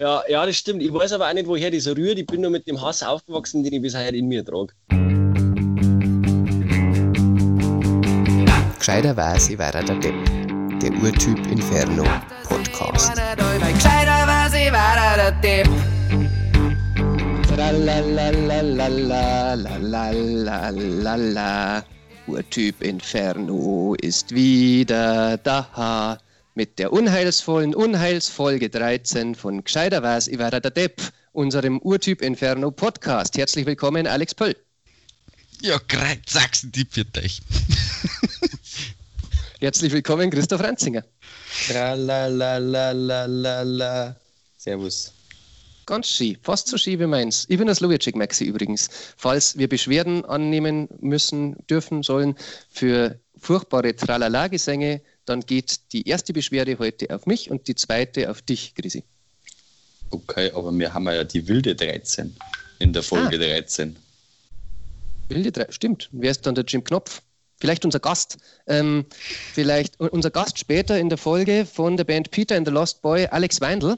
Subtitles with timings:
[0.00, 0.82] Ja, ja, das stimmt.
[0.82, 2.18] Ich weiß aber auch nicht, woher das rührt.
[2.18, 4.72] Ich bin nur mit dem Hass aufgewachsen, den ich bisher in mir trage.
[8.78, 10.14] Gescheiterweise war er der Depp.
[10.80, 12.04] Der Urtyp Inferno
[12.44, 13.12] Podcast.
[13.74, 15.68] Gescheiterweise war er der Depp.
[22.26, 26.18] Urtyp Inferno ist wieder da.
[26.60, 31.00] Mit der unheilsvollen Unheilsfolge 13 von Gescheiter war's, ich war der Depp,
[31.32, 33.38] unserem Urtyp Inferno Podcast.
[33.38, 34.54] Herzlich willkommen, Alex Pöll.
[35.62, 37.40] Ja, greit, sag's die für dich.
[39.60, 41.02] Herzlich willkommen, Christoph Ranzinger.
[41.66, 42.84] Tralalalala.
[44.58, 45.14] Servus.
[45.86, 47.46] Ganz schön, fast so schön wie meins.
[47.48, 48.90] Ich bin das Lujic Maxi übrigens.
[49.16, 52.34] Falls wir Beschwerden annehmen müssen, dürfen, sollen
[52.68, 58.42] für furchtbare Tralala-Gesänge, dann geht die erste Beschwerde heute auf mich und die zweite auf
[58.42, 59.04] dich, Grisi.
[60.10, 62.34] Okay, aber wir haben ja die wilde 13
[62.80, 63.60] in der Folge Ah.
[63.60, 63.96] 13.
[65.28, 66.08] Wilde drei, stimmt.
[66.10, 67.22] Wer ist dann der Jim Knopf?
[67.60, 68.38] Vielleicht unser Gast.
[68.66, 69.06] Ähm,
[69.52, 73.26] vielleicht unser Gast später in der Folge von der Band Peter and the Lost Boy,
[73.26, 73.96] Alex Weindl.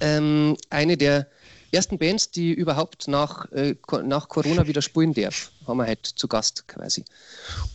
[0.00, 1.26] Ähm, eine der
[1.72, 3.74] ersten Bands, die überhaupt nach, äh,
[4.04, 5.50] nach Corona wieder spielen darf.
[5.66, 7.04] Haben wir heute zu Gast quasi.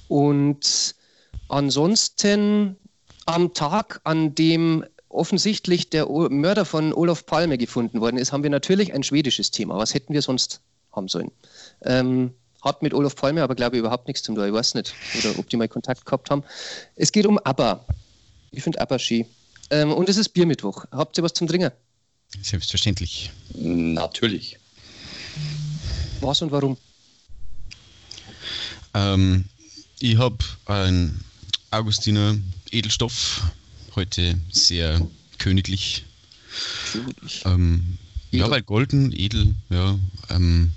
[0.07, 0.95] Und
[1.47, 2.75] ansonsten
[3.25, 8.49] am Tag, an dem offensichtlich der Mörder von Olaf Palme gefunden worden ist, haben wir
[8.49, 9.77] natürlich ein schwedisches Thema.
[9.77, 11.31] Was hätten wir sonst haben sollen?
[11.81, 14.45] Ähm, hat mit Olaf Palme aber, glaube ich, überhaupt nichts zu tun.
[14.45, 16.43] Ich weiß nicht, oder ob die mal Kontakt gehabt haben.
[16.95, 17.85] Es geht um ABBA.
[18.51, 19.25] Ich finde ABBA schön.
[19.69, 20.85] Ähm, und es ist Biermittwoch.
[20.91, 21.71] Habt ihr was zum Trinken?
[22.41, 23.31] Selbstverständlich.
[23.53, 24.57] Natürlich.
[26.21, 26.77] Was und warum?
[28.93, 29.45] Ähm,
[29.99, 31.19] ich habe ein
[31.75, 32.37] Augustiner
[32.71, 33.41] Edelstoff,
[33.95, 35.05] heute sehr
[35.39, 36.05] königlich.
[37.43, 37.97] Ähm,
[38.31, 40.71] ja, weil golden, edel, ja, ähm,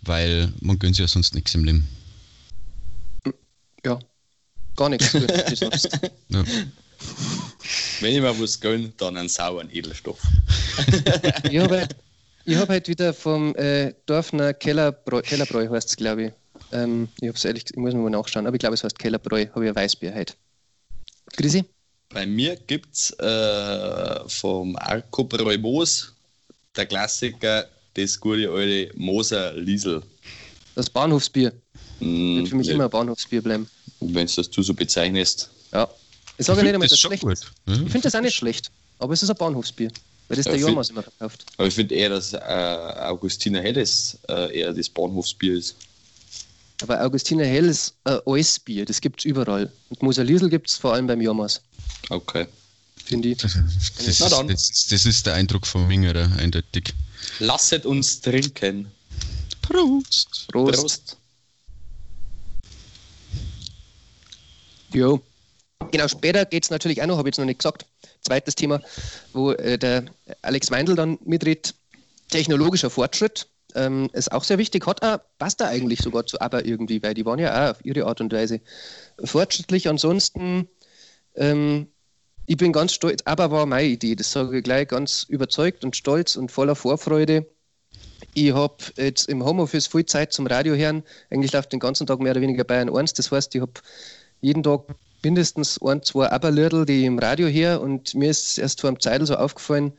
[0.00, 1.86] weil man gönnt sich ja sonst nichts im Leben.
[3.84, 3.98] Ja,
[4.76, 5.12] gar nichts.
[5.12, 5.90] Gut, wie sonst.
[6.30, 6.42] Ja.
[8.00, 10.22] Wenn ich mal was gönne, dann einen sauren Edelstoff.
[11.50, 11.96] Ich habe halt,
[12.46, 16.32] ich hab halt wieder vom äh, Dorfner Kellerbräu, Kellerbräu heißt es, glaube ich.
[16.74, 19.64] Ähm, ich hab's ehrlich, ich muss mal nachschauen, aber ich glaube, es heißt Kellerbräu, habe
[19.64, 20.34] ich ein Weißbier heute.
[21.36, 21.64] Grisi?
[22.10, 26.12] Bei mir gibt es äh, vom Arco Moos
[26.76, 30.02] der Klassiker, das gute alte Moser Liesel.
[30.74, 31.52] Das Bahnhofsbier.
[32.00, 33.68] Mm, Wird für mich immer ein Bahnhofsbier bleiben.
[34.00, 35.50] Wenn du das du so bezeichnest.
[35.72, 35.88] Ja.
[36.36, 37.46] Ich sage ja nicht einmal, das es schlecht gut, ist.
[37.66, 37.74] ja.
[37.74, 38.70] Ich finde das auch nicht schlecht.
[38.98, 39.90] Aber es ist ein Bahnhofsbier.
[40.26, 41.46] Weil das Ja, der Jormas immer verkauft.
[41.56, 45.76] Aber ich finde eher, dass äh, Augustiner Helles äh, eher das Bahnhofsbier ist.
[46.82, 48.84] Aber Augustiner Hell ist ein altes Bier.
[48.84, 49.70] Das gibt es überall.
[49.90, 51.60] Und Moser Liesel gibt es vor allem beim Jormas,
[52.10, 52.46] Okay.
[53.04, 53.38] finde ich.
[53.38, 54.48] Das, das, Na ist, dann.
[54.48, 56.92] das, das ist der Eindruck vom Mingerer, eindeutig.
[57.38, 58.90] Lasset uns trinken.
[59.62, 60.48] Prost!
[60.48, 61.16] Prost.
[64.92, 65.20] Jo.
[65.90, 67.86] Genau, später geht es natürlich auch noch, habe ich jetzt noch nicht gesagt.
[68.22, 68.80] Zweites Thema,
[69.32, 70.04] wo äh, der
[70.42, 71.74] Alex Weindl dann mitredet.
[72.30, 74.86] Technologischer Fortschritt ähm, ist auch sehr wichtig.
[74.86, 77.84] Hat auch, passt da eigentlich sogar zu ABBA irgendwie, weil die waren ja auch auf
[77.84, 78.60] ihre Art und Weise
[79.22, 79.88] fortschrittlich.
[79.88, 80.68] Ansonsten,
[81.34, 81.88] ähm,
[82.46, 83.22] ich bin ganz stolz.
[83.24, 87.46] ABBA war meine Idee, das sage ich gleich ganz überzeugt und stolz und voller Vorfreude.
[88.34, 91.02] Ich habe jetzt im Homeoffice viel Zeit zum Radio hören.
[91.30, 93.14] Eigentlich läuft den ganzen Tag mehr oder weniger Bayern 1.
[93.14, 93.72] Das heißt, ich habe
[94.40, 94.82] jeden Tag
[95.22, 99.00] mindestens ein, zwei Aberlördel, die ich im Radio her und mir ist erst vor einem
[99.00, 99.92] Zeitl so aufgefallen,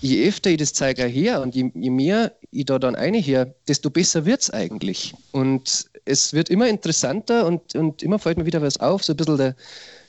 [0.00, 3.54] je öfter ich das auch her und je, je mehr ich da dann eine her,
[3.68, 5.14] desto besser wird es eigentlich.
[5.32, 9.04] Und es wird immer interessanter und, und immer fällt mir wieder was auf.
[9.04, 9.56] So ein bisschen der,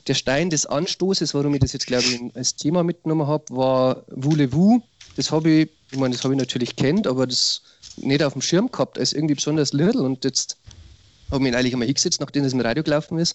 [0.06, 4.04] der Stein des Anstoßes, warum ich das jetzt, glaube ich, als Thema mitgenommen habe, war
[4.08, 4.80] Voulez-vous.
[5.16, 7.62] Das habe ich, ich meine, das habe ich natürlich kennt, aber das
[7.96, 10.56] nicht auf dem Schirm gehabt als irgendwie besonders Liedl und jetzt
[11.30, 13.34] habe ich mich eigentlich einmal hingesetzt, nachdem das im Radio gelaufen ist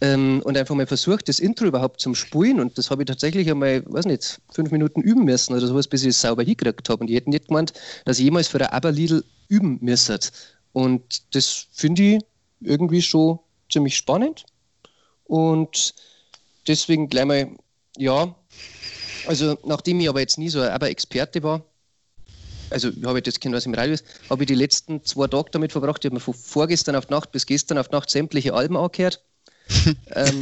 [0.00, 3.50] ähm, und einfach mal versucht, das Intro überhaupt zum Spulen und das habe ich tatsächlich
[3.50, 7.00] einmal, weiß nicht, fünf Minuten üben müssen oder sowas, bis ich es sauber hingekriegt habe
[7.00, 7.72] und die hätten nicht gemeint,
[8.04, 10.18] dass ich jemals für ein Aberliedl üben müsste
[10.72, 12.18] und das finde ich
[12.60, 13.38] irgendwie schon
[13.70, 14.44] ziemlich spannend.
[15.24, 15.94] Und
[16.66, 17.56] deswegen gleich mal,
[17.96, 18.34] ja,
[19.26, 21.64] also nachdem ich aber jetzt nie so ein Aber-Experte war,
[22.74, 25.50] also ich habe jetzt kennen, was im Radio ist, habe ich die letzten zwei Tage
[25.52, 26.04] damit verbracht.
[26.04, 29.22] Ich habe mir von vorgestern auf Nacht bis gestern auf Nacht sämtliche Alben angehört.
[30.10, 30.40] ähm,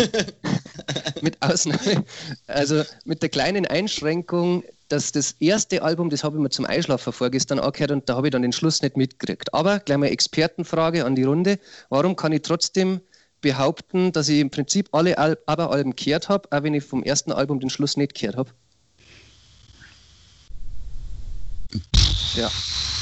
[1.20, 2.04] mit Ausnahme,
[2.48, 7.12] also mit der kleinen Einschränkung, dass das erste Album, das habe ich mir zum Einschlafen
[7.12, 9.54] vorgestern angehört und da habe ich dann den Schluss nicht mitgekriegt.
[9.54, 11.60] Aber gleich mal Expertenfrage an die Runde.
[11.88, 13.00] Warum kann ich trotzdem
[13.42, 17.30] behaupten, dass ich im Prinzip alle Al ABBA-Alben gehört habe, auch wenn ich vom ersten
[17.30, 18.50] Album den Schluss nicht gehört habe?
[22.36, 22.50] Ja.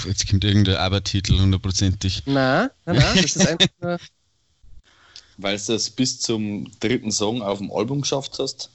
[0.06, 2.22] Jetzt kommt irgendein Aber-Titel hundertprozentig.
[2.26, 3.98] Nein, nein, nein, das ist einfach nur.
[5.36, 8.70] Weil du es bis zum dritten Song auf dem Album geschafft hast.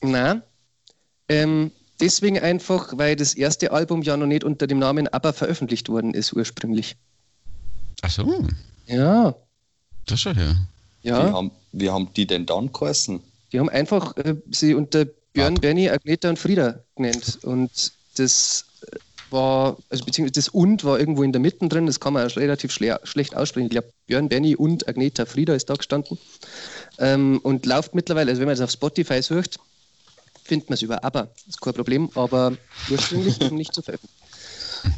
[0.00, 0.42] Nein.
[1.28, 1.70] Ähm,
[2.00, 6.12] deswegen einfach, weil das erste Album ja noch nicht unter dem Namen ABBA veröffentlicht worden
[6.12, 6.96] ist ursprünglich.
[8.02, 8.46] Ach so,
[8.86, 9.34] Ja,
[10.06, 10.56] das schon her.
[11.02, 11.32] Wie, ja.
[11.32, 13.20] haben, wie haben die denn dann geheißen?
[13.52, 15.62] Die haben einfach äh, sie unter Björn, Ab.
[15.62, 17.38] Benny, Agneta und Frieda genannt.
[17.42, 18.96] Und das äh,
[19.30, 22.36] war, also beziehungsweise das und war irgendwo in der Mitte drin, das kann man auch
[22.36, 23.66] relativ schle schlecht aussprechen.
[23.66, 26.18] Ich glaube, Björn, Benny und Agneta Frieda ist da gestanden.
[26.98, 29.58] Ähm, und läuft mittlerweile, also wenn man das auf Spotify sucht,
[30.44, 31.22] findet man es über ABBA.
[31.22, 32.56] Das ist kein Problem, aber
[32.88, 34.16] ursprünglich eben nicht zu veröffentlichen.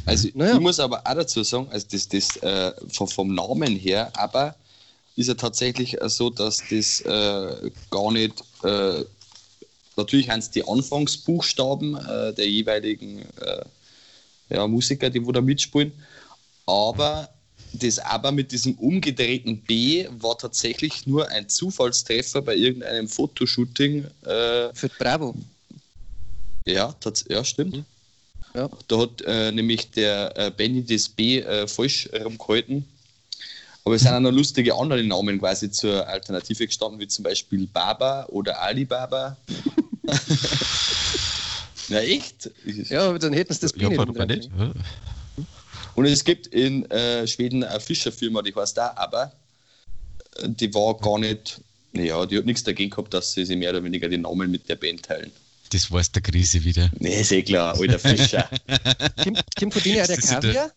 [0.05, 0.53] Also Naja.
[0.53, 4.55] ich muss aber auch dazu sagen, also das, das äh, vom, vom Namen her, aber
[5.15, 9.03] ist ja tatsächlich so, dass das äh, gar nicht, äh,
[9.97, 13.65] natürlich es die Anfangsbuchstaben äh, der jeweiligen äh,
[14.49, 15.91] ja, Musiker, die wo da mitspielen,
[16.65, 17.29] aber
[17.73, 24.05] das aber mit diesem umgedrehten B war tatsächlich nur ein Zufallstreffer bei irgendeinem Fotoshooting.
[24.23, 25.35] Äh, Für Bravo.
[26.65, 27.83] ja, tats ja, stimmt.
[28.55, 28.69] Ja.
[28.87, 32.85] Da hat äh, nämlich der äh, Benny das B äh, falsch rumgehalten.
[33.85, 37.67] Aber es sind auch noch lustige andere Namen quasi zur Alternative gestanden, wie zum Beispiel
[37.67, 39.37] Baba oder Alibaba.
[41.89, 42.49] Na echt?
[42.65, 44.49] Ja, aber dann hätten sie das B Ja, nicht nicht?
[45.95, 49.33] Und es gibt in äh, Schweden eine Fischerfirma, die heißt da, aber
[50.45, 53.83] die war gar nicht, naja, die hat nichts dagegen gehabt, dass sie sich mehr oder
[53.83, 55.31] weniger den Namen mit der Band teilen.
[55.71, 56.89] Das war's der Krise wieder.
[56.99, 58.49] Nee, ist eh klar, alter Fischer.
[59.59, 60.71] Kommt von denen auch der- Kaviar?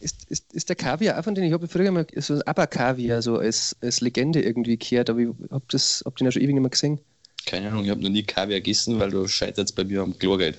[0.00, 1.46] Ist, ist, ist der Kaviar auch von denen?
[1.46, 5.28] Ich habe früher mal so ein ABBA-Kaviar so als, als Legende irgendwie gehört, aber ich
[5.50, 5.64] habe
[6.04, 6.98] hab den ja schon ewig nicht mehr gesehen.
[7.46, 10.58] Keine Ahnung, ich habe noch nie Kaviar gegessen, weil du scheiterst bei mir am Klargeld.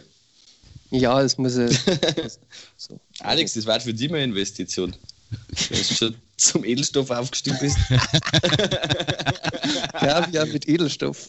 [0.91, 1.79] Ja, das muss ich.
[2.77, 2.99] so.
[3.19, 4.95] Alex, das war für dich mal eine Investition.
[5.69, 7.77] Wenn du schon zum Edelstoff aufgestiegen bist.
[9.93, 11.27] Kaviar mit Edelstoff.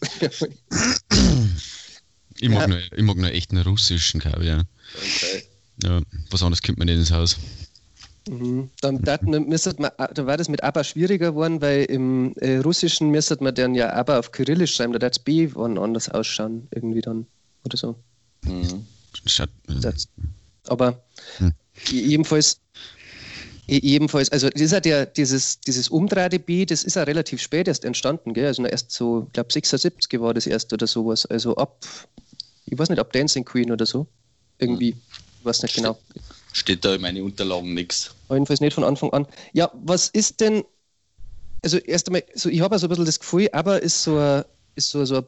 [2.41, 2.67] Ich mag, Ja.
[2.67, 4.65] nur, ich mag nur echt einen russischen Kaviar.
[4.97, 5.45] Okay.
[5.83, 6.01] Ja,
[6.31, 7.37] was anderes kommt mir nicht ins Haus.
[8.29, 8.71] Mhm.
[8.81, 9.03] Dann,
[9.49, 13.55] müsstet man, da war das mit ABBA schwieriger geworden, weil im äh, Russischen müsstet man
[13.55, 17.27] dann ja ABBA auf Kyrillisch schreiben, da darf das B wann anders ausschauen, irgendwie dann.
[17.65, 17.97] Oder so.
[18.47, 18.87] Mhm.
[19.27, 20.09] Schaut, Das-
[20.67, 21.03] Aber
[21.37, 21.53] Hm.
[21.91, 22.61] jedenfalls,
[23.67, 27.85] je- jedenfalls, also das ist ja dieses, dieses Umdrahte-B, das ist ja relativ spät erst
[27.85, 28.47] entstanden, gell?
[28.47, 31.27] Also erst so, ich glaube 76 war das erst oder sowas.
[31.27, 31.85] Also ab,
[32.65, 34.07] ich weiß nicht, ab Dancing Queen oder so.
[34.59, 34.91] Irgendwie,
[35.39, 35.99] ich weiß nicht genau.
[36.55, 38.15] Steht da in meinen Unterlagen nichts.
[38.31, 39.27] Jedenfalls nicht von Anfang an.
[39.53, 40.65] Ja, was ist denn,
[41.63, 44.45] also erst einmal, so, ich habe so ein bisschen das Gefühl, aber ist so ein,
[44.75, 45.25] ist so, so ein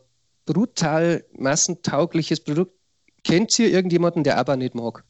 [0.46, 2.72] brutal massentaugliches Produkt.
[3.24, 5.04] Kennt ihr irgendjemanden, der aber nicht mag?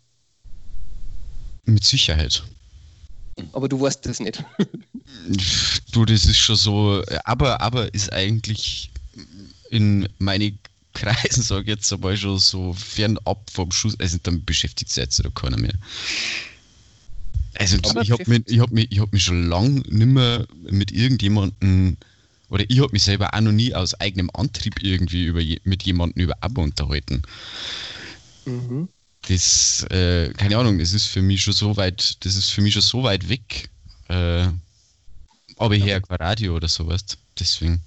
[1.67, 2.43] mit Sicherheit.
[3.53, 4.43] Aber du weißt das nicht.
[5.93, 8.91] Du, das ist schon so, aber, aber ist eigentlich
[9.71, 10.53] in meine
[10.97, 15.21] Kreisen, sage ich jetzt einmal schon so fernab vom Schuss, also damit beschäftigt sich jetzt
[15.21, 15.75] oder keiner mehr.
[17.55, 20.47] Also Aber ich habe mich, ich hab mich, ich hab mich schon lange nicht mehr
[20.71, 21.97] mit irgendjemandem,
[22.49, 26.23] oder ich habe mich selber auch noch nie aus eigenem Antrieb irgendwie über mit jemandem
[26.23, 27.23] über Abo unterhalten.
[28.45, 28.89] Mhm.
[29.29, 32.75] Das, äh, keine Ahnung, das ist für mich schon so weit, das ist für mich
[32.75, 33.71] schon so weit weg.
[34.09, 34.49] Äh,
[35.57, 37.05] aber ich höre kein Radio oder sowas.
[37.39, 37.83] Deswegen.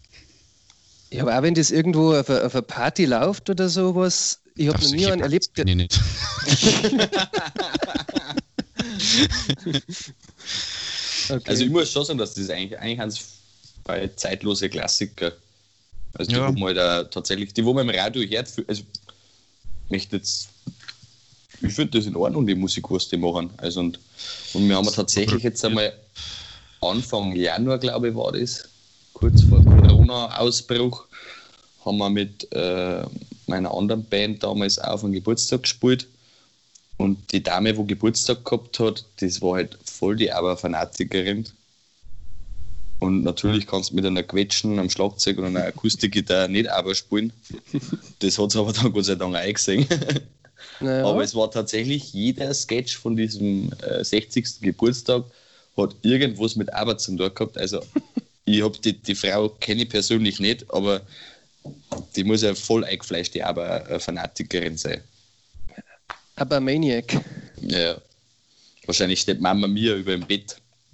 [1.12, 4.68] Ja, aber auch wenn das irgendwo auf einer auf einer Party läuft oder sowas, ich
[4.68, 6.00] habe noch nie einen erlebt, ich nicht.
[11.30, 11.42] okay.
[11.46, 13.20] Also ich muss schon sagen, dass das eigentlich, eigentlich eins
[13.84, 15.32] bei zeitlose Klassiker.
[16.14, 16.48] Also die, Ja.
[16.48, 18.86] wo man da tatsächlich, die, wo man im Radio hört, also ich
[19.90, 20.50] möchte jetzt,
[21.62, 23.50] ich finde das in Ordnung, die Musik, was die machen.
[23.58, 24.00] Also und,
[24.54, 25.94] und wir haben tatsächlich jetzt einmal
[26.82, 28.68] Anfang Januar, glaube ich, war das,
[29.14, 29.59] kurz vor
[29.90, 31.06] Corona-Ausbruch,
[31.86, 33.04] haben wir mit äh,
[33.48, 36.08] meiner anderen Band damals auf einen Geburtstag gespielt.
[36.98, 41.46] Und die Dame, wo Geburtstag gehabt hat, das war halt voll die Aber-Fanatikerin.
[43.00, 47.32] Und natürlich kannst du mit einer Quetschen am Schlagzeug und einer Akustikgitarre nicht aber spielen.
[48.20, 49.88] Das hat sie aber dann Gott sei Dank eingesehen.
[50.82, 54.60] naja, Aber es war tatsächlich jeder Sketch von diesem äh, 60.
[54.60, 55.24] Geburtstag
[55.78, 57.58] hat irgendwas mit Arbeit zu tun gehabt.
[57.58, 57.80] Also
[58.54, 61.02] ich habe die, die Frau kenne ich persönlich nicht, aber
[62.16, 65.02] die muss ja voll eingefleischte Aber-Fanatikerin sein.
[66.36, 67.14] aber Maniac.
[67.62, 67.98] Ja.
[68.86, 70.56] Wahrscheinlich steht Mama mir über dem Bett.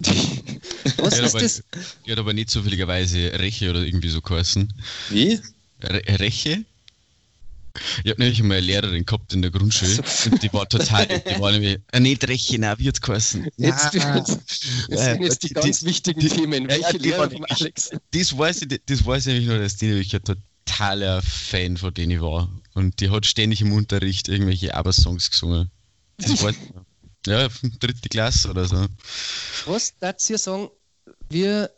[0.98, 1.62] Was Die hat, ist aber, das?
[2.04, 4.72] die hat aber nicht zufälligerweise Reche oder irgendwie so geheißen.
[5.10, 5.40] Wie?
[5.82, 6.64] Re Reche?
[8.04, 11.40] Ich habe nämlich mal eine Lehrerin gehabt in der Grundschule und die war total, die
[11.40, 13.44] war nämlich, äh, nicht Rechen, wie hat geheißen?
[13.56, 14.38] Jetzt, Ja, jetzt,
[14.88, 16.64] das sind jetzt die, die- ganz die- wichtigen die- Themen.
[16.64, 17.90] ja, Welche die Lehrer wirklich- Alex?
[18.12, 21.92] Das weiß ich, das weiß ich nämlich nur, dass die nämlich ein totaler Fan von
[21.94, 22.48] denen war.
[22.74, 25.70] Und die hat ständig im Unterricht irgendwelche Aber-Songs gesungen.
[26.18, 26.52] Das noch.
[27.26, 27.48] Ja,
[27.80, 28.86] dritte Klasse oder so.
[29.66, 30.68] Was darfst ihr sagen,
[31.28, 31.70] wir,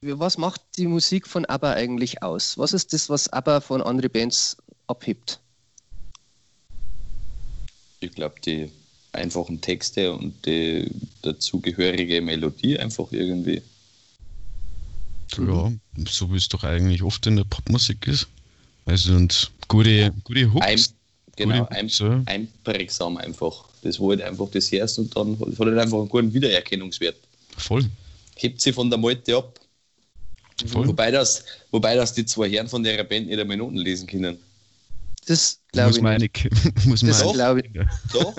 [0.00, 2.56] was macht die Musik von ABBA eigentlich aus?
[2.56, 5.40] Was ist das, was ABBA von anderen Bands abhebt?
[8.00, 8.70] Ich glaube, die
[9.12, 10.90] einfachen Texte und die
[11.22, 13.62] dazugehörige Melodie einfach irgendwie.
[15.36, 15.72] Ja,
[16.08, 18.28] so wie es doch eigentlich oft in der Popmusik ist.
[18.84, 20.66] Also und gute, gute Hooks.
[20.66, 20.80] Ein,
[21.36, 22.22] genau, gute ein, ja.
[22.26, 23.64] einprägsam einfach.
[23.82, 27.16] Das wo halt einfach das Herz und dann hat hat halt einfach einen guten Wiedererkennungswert.
[27.56, 27.84] Voll.
[28.36, 29.60] Hebt sie von der Malte ab.
[30.66, 30.88] Voll.
[30.88, 34.38] Wobei das, wobei das die zwei Herren von der Band nicht einmal Noten lesen können.
[35.26, 36.12] Das glaube Muss ich nicht.
[36.12, 36.50] einig.
[36.86, 37.70] Muss man Das glaube ich.
[38.12, 38.34] Doch,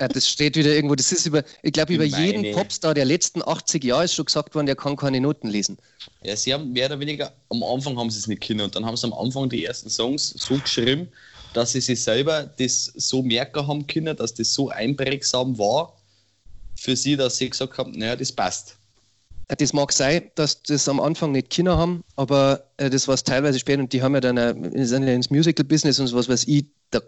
[0.00, 0.94] Ja, das steht wieder irgendwo.
[0.94, 4.14] Das ist über, ich glaube, über Ich jeden meine- Popstar der letzten 80 Jahre ist
[4.14, 5.76] schon gesagt worden, der kann keine Noten lesen.
[6.22, 8.84] ja, sie haben mehr oder weniger, am Anfang haben sie es nicht können und dann
[8.86, 11.08] haben sie am Anfang die ersten Songs so geschrieben,
[11.52, 15.96] dass sie sich selber das so merken haben können, dass das so einprägsam war
[16.76, 18.76] für sie, dass sie gesagt haben, naja, das passt.
[19.50, 23.16] Äh, Das mag sein, dass das am Anfang nicht Kinder haben, aber äh, das war
[23.16, 26.28] teilweise später und die haben ja dann äh, sind ja ins Musical-Business und so was
[26.28, 27.00] weiß ich, da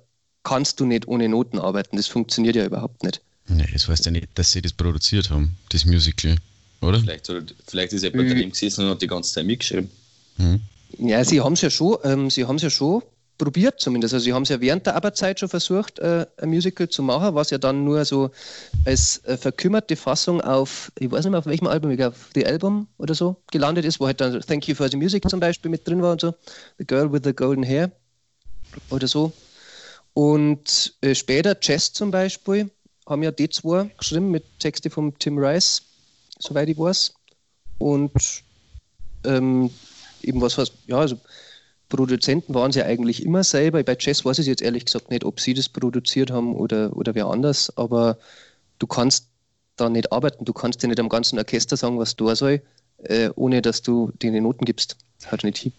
[0.43, 1.97] kannst du nicht ohne Noten arbeiten.
[1.97, 3.21] Das funktioniert ja überhaupt nicht.
[3.49, 6.37] Nee, das heißt ja nicht, dass sie das produziert haben, das Musical.
[6.81, 6.99] Oder?
[7.01, 8.29] Vielleicht, soll- vielleicht ist jemand Mhm.
[8.31, 9.89] daneben gesessen und hat die ganze Zeit mitgeschrieben.
[10.39, 10.61] Mhm.
[10.99, 13.03] Ja, sie haben es ja schon, ähm, sie haben es ja schon
[13.43, 14.15] probiert zumindest.
[14.15, 17.35] Also sie haben es ja während der Arbeitszeit schon versucht, äh, ein Musical zu machen,
[17.35, 18.31] was ja dann nur so
[18.85, 22.47] als äh, verkümmerte Fassung auf, ich weiß nicht mehr auf welchem Album, ich glaube The
[22.47, 25.73] Album oder so gelandet ist, wo halt dann Thank You for the Music zum Beispiel
[25.73, 26.33] mit drin war und so,
[26.79, 27.91] The Girl with the Golden Hair
[28.91, 29.33] oder so.
[30.15, 32.71] Und äh, später Chess zum Beispiel
[33.09, 35.83] haben ja die zwei geschrieben mit Texte von Tim Rice,
[36.39, 37.13] soweit ich weiß.
[37.79, 38.13] Und
[39.25, 39.69] ähm,
[40.23, 41.19] eben was heißt, ja, also
[41.97, 43.83] Produzenten waren sie ja eigentlich immer selber.
[43.83, 47.15] Bei Chess weiß ich jetzt ehrlich gesagt nicht, ob sie das produziert haben oder, oder
[47.15, 48.17] wer anders, aber
[48.79, 49.27] du kannst
[49.77, 52.63] da nicht arbeiten, du kannst dir nicht am ganzen Orchester sagen, was da soll,
[53.05, 54.97] äh, ohne dass du denen Noten gibst.
[55.31, 55.73] Haut nicht hin.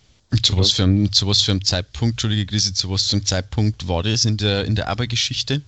[0.44, 3.26] Zu was, für einem, zu was für einem Zeitpunkt, Entschuldige Grisi, zu was für einem
[3.26, 5.62] Zeitpunkt war das in der, in der Aber-Geschichte?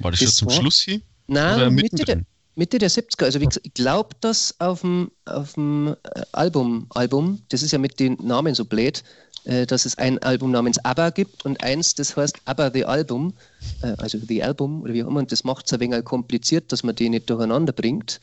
[0.00, 1.02] War das, Das schon zum war- Schluss hin?
[1.28, 2.22] Nein, Mitte der?
[2.54, 3.24] Mitte der 70er.
[3.24, 7.72] Also wie gesagt, ich glaube, dass auf dem, auf dem äh, Album, Album, das ist
[7.72, 9.02] ja mit den Namen so blöd,
[9.44, 13.34] dass es ein Album namens ABBA gibt und eins, das heißt ABBA The Album,
[13.82, 16.70] äh, also The Album oder wie auch immer, und das macht es ein wenig kompliziert,
[16.70, 18.20] dass man die nicht durcheinander bringt.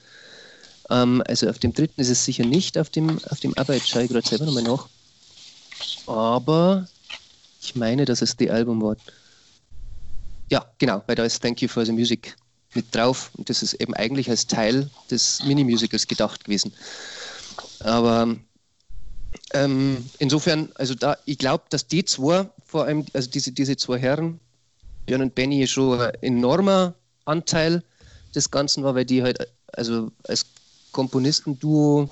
[0.90, 3.90] Ähm, also auf dem dritten ist es sicher nicht, auf dem, auf dem ABBA, jetzt
[3.90, 4.88] schaue ich gerade selber nochmal nach.
[6.08, 6.88] Aber
[7.62, 8.96] ich meine, dass es The Album war.
[10.50, 12.36] Ja, genau, weil da ist Thank You for the Music
[12.74, 16.74] mit drauf und das ist eben eigentlich als Teil des Mini-Musicals gedacht gewesen.
[17.80, 18.36] Aber
[19.54, 24.00] ähm, insofern, also da, ich glaube, dass die zwei, vor allem, also diese, diese zwei
[24.00, 24.40] Herren,
[25.06, 26.94] Björn und Benny, schon ein enormer
[27.26, 27.84] Anteil
[28.36, 30.46] des Ganzen war, weil die halt, also als
[30.92, 32.10] Komponistenduo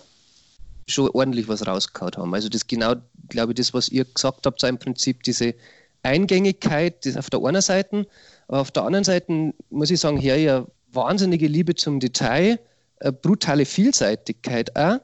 [0.88, 2.34] schon ordentlich was rausgehauen haben.
[2.34, 2.96] Also das genau,
[3.30, 5.54] glaube ich, das, was ihr gesagt habt, so im Prinzip diese
[6.04, 8.08] Eingängigkeit, das auf der einen Seite,
[8.48, 12.60] aber auf der anderen Seite muss ich sagen, her ja wahnsinnige Liebe zum Detail,
[13.22, 15.00] brutale Vielseitigkeit auch,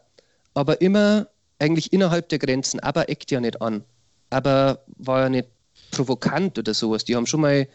[0.53, 1.27] aber immer
[1.59, 2.79] eigentlich innerhalb der Grenzen.
[2.79, 3.83] Aber eckt ja nicht an.
[4.29, 5.47] Aber war ja nicht
[5.91, 7.05] provokant oder sowas.
[7.05, 7.67] Die haben schon mal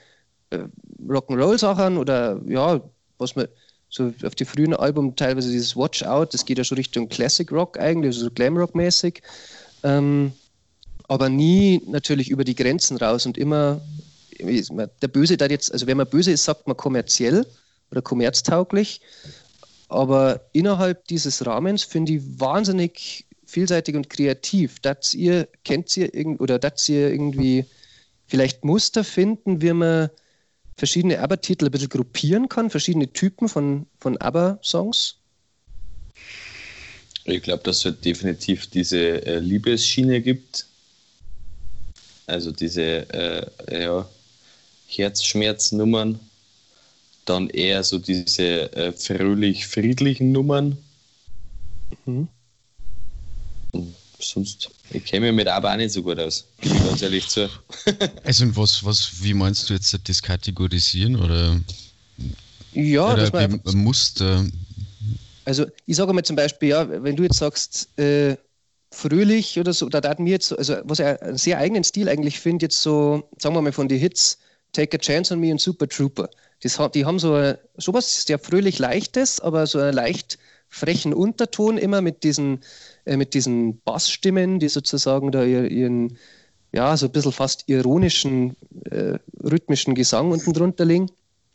[0.51, 0.59] äh,
[1.07, 2.81] Rock'n'Roll-Sachen oder ja,
[3.19, 3.49] was man
[3.91, 7.51] so auf die frühen Alben teilweise dieses Watch Out, das geht ja schon Richtung Classic
[7.51, 9.23] Rock eigentlich, also so Glamrock-mäßig.
[9.83, 10.33] Ähm,
[11.09, 13.81] aber nie natürlich über die Grenzen raus und immer
[14.41, 17.47] der Böse da jetzt, also wenn man böse ist, sagt man kommerziell
[17.91, 19.01] oder kommerztauglich,
[19.89, 24.79] aber innerhalb dieses Rahmens finde ich wahnsinnig vielseitig und kreativ.
[24.81, 27.65] Dass ihr, kennt ihr irgend, oder dass ihr irgendwie
[28.27, 30.11] vielleicht Muster finden, wie man
[30.77, 35.17] verschiedene ABBA-Titel ein bisschen gruppieren kann, verschiedene Typen von, von ABBA-Songs?
[37.25, 40.67] Ich glaube, dass es halt definitiv diese äh, Liebesschiene gibt.
[42.27, 44.09] Also diese äh, ja,
[44.87, 46.21] Herzschmerznummern.
[47.25, 50.79] Dann eher so diese äh, fröhlich-friedlichen Nummern.
[52.07, 52.29] Mhm.
[54.21, 56.45] Sonst, ich kenne mich mit aber auch nicht so gut aus.
[56.61, 57.49] Gebe ich ganz ehrlich zu.
[58.25, 61.59] Also und was, was, wie meinst du jetzt das kategorisieren oder,
[62.73, 64.45] Ja, oder man wie Muster?
[65.45, 68.37] Also ich sage mal zum Beispiel, ja, wenn du jetzt sagst, äh,
[68.91, 72.09] fröhlich oder so, da hat mir jetzt, so- also was ich einen sehr eigenen Stil
[72.09, 74.39] eigentlich finde, jetzt so, sagen wir mal von den Hits,
[74.73, 76.29] Take a Chance on Me und Super Trooper.
[76.63, 81.79] Das, die haben so ein, sowas sehr fröhlich Leichtes, aber so einen leicht frechen Unterton
[81.79, 82.61] immer mit diesen,
[83.09, 86.19] äh, mit diesen Bassstimmen, die sozusagen da ihr, ihren,
[86.73, 88.55] ja, so ein bisschen fast ironischen,
[88.91, 91.11] äh, rhythmischen Gesang unten drunter liegen.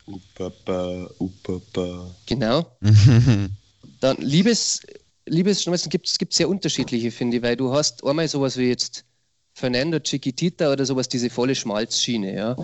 [0.08, 2.10] Upapa, upapa.
[2.26, 2.66] Genau.
[4.02, 4.82] Dann Liebes,
[5.28, 9.06] Liebesschmerzen gibt es gibt sehr unterschiedliche, finde ich, weil du hast einmal sowas wie jetzt
[9.54, 12.56] Fernando Chiquitita oder sowas, diese volle Schmalzschiene, ja.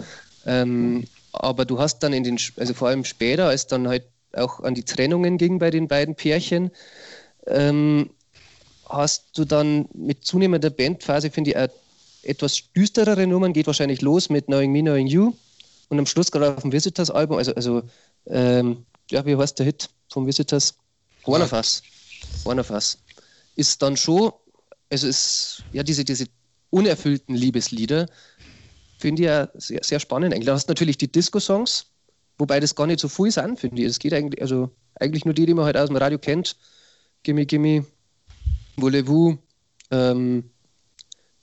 [0.46, 4.62] Ähm, aber du hast dann in den, also vor allem später, als dann halt auch
[4.62, 6.72] an die Trennungen ging bei den beiden Pärchen,
[7.46, 8.10] ähm,
[8.89, 11.67] hast du dann mit zunehmender Bandphase, finde ich, auch
[12.24, 15.34] etwas düsterere Nummern, geht wahrscheinlich los mit Knowing Me, Knowing You
[15.89, 17.84] und am Schluss gerade auf dem Visitors-Album, also, also
[18.27, 20.75] ähm, ja, wie heißt der Hit vom Visitors?
[21.25, 21.81] One of Us.
[22.46, 22.98] One of Us.
[23.55, 24.31] Ist dann schon,
[24.89, 26.25] also ist, ja, diese, diese
[26.69, 28.08] unerfüllten Liebeslieder,
[29.00, 30.46] finde ich ja sehr, sehr spannend eigentlich.
[30.46, 31.86] Du hast natürlich die Disco-Songs,
[32.38, 33.88] wobei das gar nicht so viel sind, finde ich.
[33.88, 36.58] Es geht eigentlich, also eigentlich nur die, die man halt aus dem Radio kennt.
[37.24, 37.86] Gimme, Gimme,
[38.81, 39.38] Voulez-vous,
[39.91, 40.43] ähm,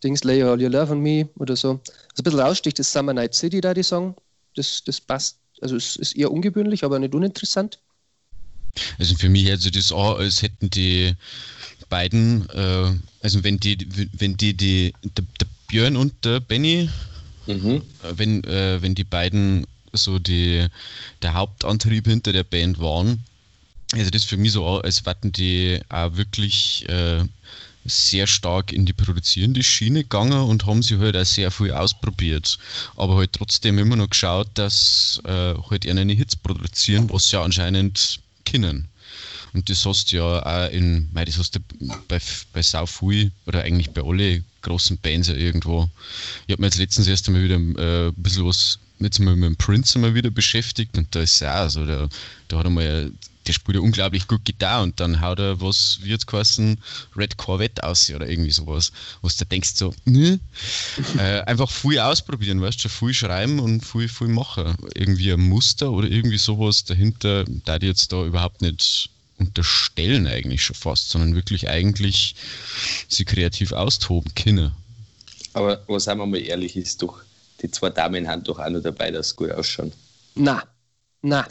[0.03, 1.81] Dings, Lay All Your Love on Me oder so.
[1.85, 4.15] Was ein bisschen raussticht, ist Summer Night City da, die Song.
[4.55, 7.79] Das, das passt, also es ist eher ungewöhnlich, aber nicht uninteressant.
[8.99, 11.15] Also für mich hört sich das an, als hätten die
[11.89, 13.79] beiden, äh, also wenn die,
[14.19, 16.89] wenn die, die der, der Björn und der Benny,
[17.47, 17.83] Mhm.
[18.03, 20.67] äh, wenn, äh, wenn die beiden so die,
[21.23, 23.23] der Hauptantrieb hinter der Band waren,
[23.93, 27.25] also das für mich so an, als wären die auch wirklich äh,
[27.85, 32.59] sehr stark in die produzierende Schiene gegangen und haben sie halt auch sehr viel ausprobiert.
[32.97, 37.43] Aber halt trotzdem immer noch geschaut, dass äh, halt ihre Hits produzieren, was sie ja
[37.43, 38.89] anscheinend können.
[39.53, 41.61] Und das hast du ja auch in, mei, das hast du
[42.09, 42.21] bei,
[42.53, 45.89] bei sau viel oder eigentlich bei alle großen Bands ja irgendwo.
[46.47, 49.47] Ich habe mir jetzt letztens erst einmal wieder äh, ein bisschen was jetzt mal mit
[49.47, 52.09] dem Prince einmal wieder beschäftigt und da ist es auch so, da,
[52.49, 53.13] da hat er mal,
[53.47, 56.79] der spielt ja unglaublich gut Gitarre und dann haut er was, jetzt geheißen,
[57.17, 58.93] Red Corvette aus oder irgendwie sowas,
[59.23, 60.41] was du denkst so, ne?
[61.19, 64.77] äh, einfach viel ausprobieren, weißt du, viel schreiben und viel, viel machen.
[64.95, 70.65] Irgendwie ein Muster oder irgendwie sowas dahinter, da die jetzt da überhaupt nicht unterstellen eigentlich
[70.65, 72.35] schon fast, sondern wirklich eigentlich
[73.09, 74.73] sie kreativ austoben können.
[75.53, 77.21] Aber was sagen wir mal ehrlich, ist doch,
[77.61, 79.93] die zwei Damen haben doch auch noch dabei, dass sie gut ausschauen.
[80.35, 80.63] Na,
[81.23, 81.47] na.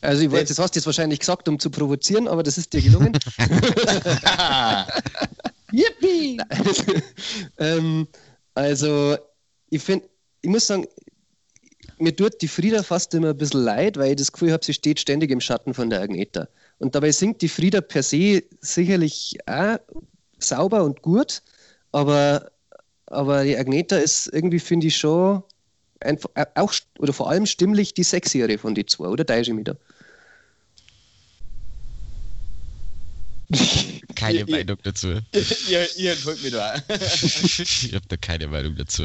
[0.00, 2.72] Also ich weiß, das hast du jetzt wahrscheinlich gesagt, um zu provozieren, aber das ist
[2.72, 3.12] dir gelungen.
[5.72, 6.38] Yippie!
[7.58, 8.06] ähm,
[8.54, 9.16] also
[9.70, 10.08] ich finde,
[10.42, 10.86] ich muss sagen,
[11.98, 14.74] mir tut die Frieda fast immer ein bisschen leid, weil ich das Gefühl habe, sie
[14.74, 16.48] steht ständig im Schatten von der Agneta.
[16.78, 19.78] Und dabei singt die Frieda per se sicherlich auch
[20.38, 21.42] sauber und gut,
[21.90, 22.50] aber,
[23.06, 25.42] aber die Agneta ist irgendwie, finde ich, schon
[26.00, 29.76] einfach, auch oder vor allem stimmlich die sexiere von die zwei, oder Daiji wieder?
[34.14, 35.08] Keine Ihr- ihr- Meinung dazu.
[35.68, 36.80] ihr, ihr entfolgt mir da auch.
[36.90, 39.04] ich habe da keine Meinung dazu.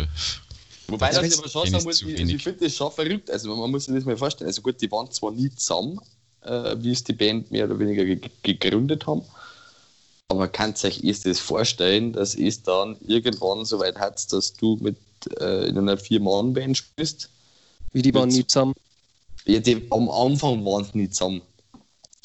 [0.87, 2.35] Wobei Das ist- aber schon sagen ich muss, ich, wenig.
[2.35, 3.31] ich finde das schon verrückt.
[3.31, 4.47] Also man muss sich das mal vorstellen.
[4.49, 5.99] Also gut, die waren zwar nie zusammen,
[6.41, 9.21] äh, wie es die Band mehr oder weniger ge gegründet haben.
[10.27, 14.77] Aber kannst euch erst das vorstellen, dass es dann irgendwann so weit hat, dass du
[14.81, 14.97] mit
[15.39, 17.29] äh, in einer Vier-Mann-Band spielst?
[17.91, 18.73] Wie die waren nie zusammen.
[19.45, 21.41] Ja, die, am Anfang waren sie nicht zusammen.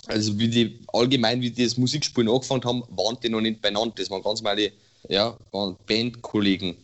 [0.07, 3.95] Also wie die allgemein, wie die das Musikspielen angefangen haben, waren die noch nicht beieinander.
[3.97, 4.73] Das waren ganz normale,
[5.09, 6.77] ja, waren Bandkollegen.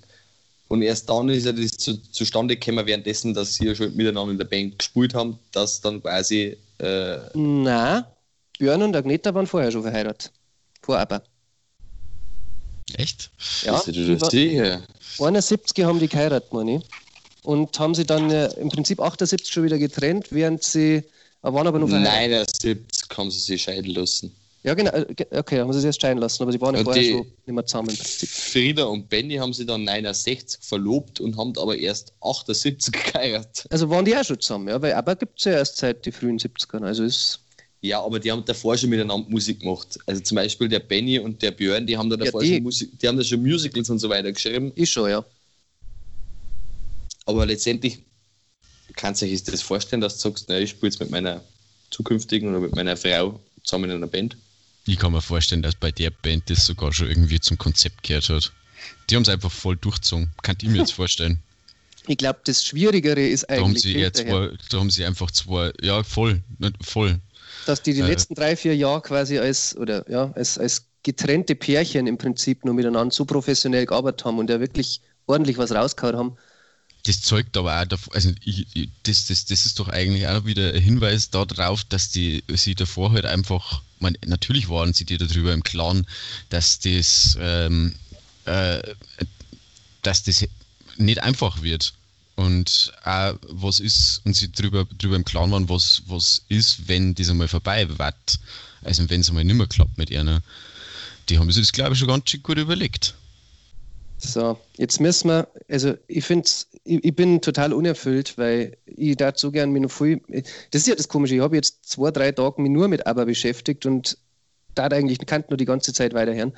[0.69, 4.33] Und erst dann ist ja das zu, zustande gekommen, währenddessen, dass sie ja schon miteinander
[4.33, 8.11] in der Band gespielt haben, dass dann quasi, äh, Na,
[8.59, 10.33] Björn und Agneta waren vorher schon verheiratet.
[10.83, 11.23] Vor aber.
[12.97, 13.31] Echt?
[13.65, 14.83] Ja, ist die das war- sicher?
[15.21, 16.83] 71 haben die geheiratet, meine ich.
[17.43, 21.03] Und haben sie dann äh, im Prinzip 78 schon wieder getrennt, während sie, äh,
[21.43, 22.65] waren aber noch verheiratet.
[22.65, 24.35] 79 haben sie sich scheiden lassen.
[24.63, 24.91] Ja, genau.
[24.93, 27.47] äh, Okay, haben sie sich erst scheiden lassen, aber sie waren ja vorher schon nicht
[27.55, 28.29] mehr zusammen im Prinzip.
[28.31, 33.67] Frieda und Benny haben sie dann 69 verlobt und haben aber erst 78 geheiratet.
[33.71, 36.13] Also waren die auch schon zusammen, ja, weil aber gibt es ja erst seit die
[36.13, 36.83] frühen 70ern.
[36.83, 37.41] Also ist.
[37.85, 39.99] Ja, aber die haben davor schon miteinander Musik gemacht.
[40.07, 42.63] Also zum Beispiel der Benny und der Björn, die haben da Ja, davor die- schon
[42.63, 44.73] Musik, die haben da schon Musicals und so weiter geschrieben.
[44.75, 45.23] Ist schon, ja.
[47.27, 47.99] Aber letztendlich
[48.97, 51.43] kannst du sich das vorstellen, dass du sagst, na, ich spiele jetzt mit meiner
[51.91, 54.39] zukünftigen oder mit meiner Frau zusammen in einer Band.
[54.87, 58.31] Ich kann mir vorstellen, dass bei der Band das sogar schon irgendwie zum Konzept gehört
[58.31, 58.51] hat.
[59.11, 60.31] Die haben es einfach voll durchgezogen.
[60.43, 61.39] Kann ich mir jetzt vorstellen.
[62.07, 65.31] Ich glaube, das Schwierigere ist Da haben eigentlich, sie hinterher, zwei, da haben sie einfach
[65.31, 66.43] zwei, ja voll,
[66.83, 67.21] voll.
[67.65, 71.55] Dass die die äh, letzten drei, vier Jahre quasi als, oder ja, als, als getrennte
[71.55, 76.17] Pärchen im Prinzip nur miteinander so professionell gearbeitet haben und ja wirklich ordentlich was rausgehauen
[76.17, 76.37] haben.
[77.07, 80.47] Das zeugt aber auch davon, also ich, ich, das, das, das ist doch eigentlich auch
[80.47, 85.19] wieder ein Hinweis darauf, dass die sie davor halt einfach, man, natürlich waren sie dir
[85.19, 86.07] darüber im Klaren,
[86.49, 87.95] dass das, ähm,
[88.47, 88.81] äh,
[90.01, 90.47] dass das
[90.97, 91.93] nicht einfach wird.
[92.37, 97.15] Und auch was ist, und sie darüber, darüber im Klaren waren, was, was ist, wenn
[97.15, 98.39] das einmal vorbei wird.
[98.83, 100.43] Also wenn es einmal nicht mehr klappt mit ihr.
[101.29, 103.15] Die haben sich das, glaube ich, schon ganz schön gut überlegt.
[104.19, 106.49] So, jetzt müssen wir, also ich finde
[106.85, 110.21] ich, ich bin total unerfüllt, weil ich da so gern mich noch viel,
[110.71, 113.25] das ist ja das Komische, ich habe jetzt zwei, drei Tage mich nur mit ABBA
[113.25, 114.17] beschäftigt und
[114.75, 116.53] da eigentlich kann nur die ganze Zeit weiterhören.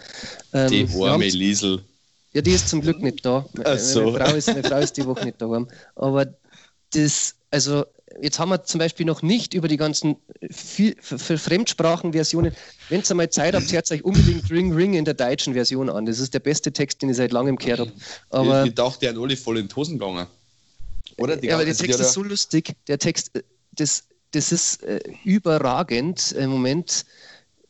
[0.53, 1.83] Ähm, die arme Liesel.
[2.37, 3.46] Ja, die ist zum Glück nicht da.
[3.79, 4.11] So.
[4.11, 5.68] meine, Frau ist, meine Frau ist die Woche nicht daheim.
[5.94, 6.27] Aber
[6.92, 7.87] das, also
[8.20, 10.16] jetzt haben wir zum Beispiel noch nicht über die ganzen
[10.51, 12.55] viel, Fremdsprachenversionen.
[12.90, 16.05] Wenn ihr mal Zeit habt, hört euch unbedingt Ring Ring in der deutschen Version an.
[16.05, 17.92] Das ist der beste Text, den ich seit langem gehört habe.
[18.29, 20.27] Aber, ich, ich dachte, der hat alle voll in die Hosen gegangen.
[21.16, 21.38] Oder?
[21.38, 22.75] Die ja, aber der Text ist so lustig.
[22.87, 26.33] Der Text, äh, das, das ist äh, überragend.
[26.33, 27.07] Im Moment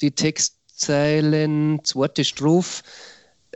[0.01, 2.83] die Textzeilen, zweite Strophe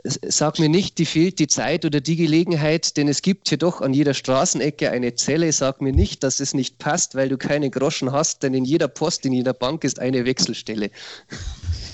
[0.03, 3.81] sag mir nicht, die fehlt die Zeit oder die Gelegenheit, denn es gibt hier doch
[3.81, 5.51] an jeder Straßenecke eine Zelle.
[5.51, 8.87] Sag mir nicht, dass es nicht passt, weil du keine Groschen hast, denn in jeder
[8.87, 10.91] Post, in jeder Bank ist eine Wechselstelle.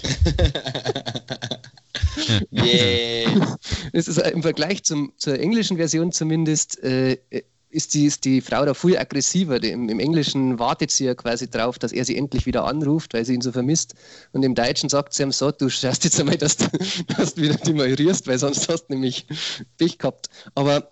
[2.52, 3.58] yeah.
[3.94, 7.18] Das ist im Vergleich zum, zur englischen Version zumindest äh,
[7.70, 9.62] ist die, ist die Frau da viel aggressiver.
[9.62, 13.26] Im, Im Englischen wartet sie ja quasi drauf, dass er sie endlich wieder anruft, weil
[13.26, 13.96] sie ihn so vermisst.
[14.32, 16.66] Und im Deutschen sagt sie ihm so, du schaust jetzt einmal, dass du,
[17.18, 19.26] dass du wieder die mal rührst, weil sonst hast du nämlich
[19.78, 20.30] Pech gehabt.
[20.56, 20.92] Aber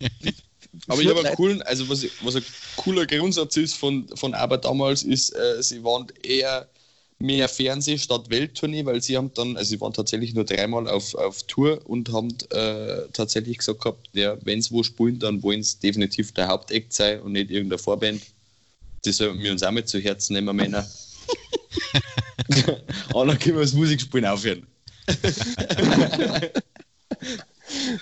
[0.88, 2.44] aber ich habe einen coolen, also was, was ein
[2.76, 6.68] cooler Grundsatz ist von, von Arbeit damals, ist, äh, sie waren eher
[7.18, 11.14] mehr Fernseh statt Welttournee, weil sie haben dann, also sie waren tatsächlich nur dreimal auf,
[11.14, 15.62] auf Tour und haben äh, tatsächlich gesagt gehabt, ja, wenn sie wo spielen, dann wollen
[15.62, 18.22] sie definitiv der Hauptakt sein und nicht irgendeine Vorband.
[19.04, 20.86] Das sollten wir uns auch mit zu Herzen nehmen, Männer.
[23.12, 24.66] Dann können wir das Musikspielen aufhören.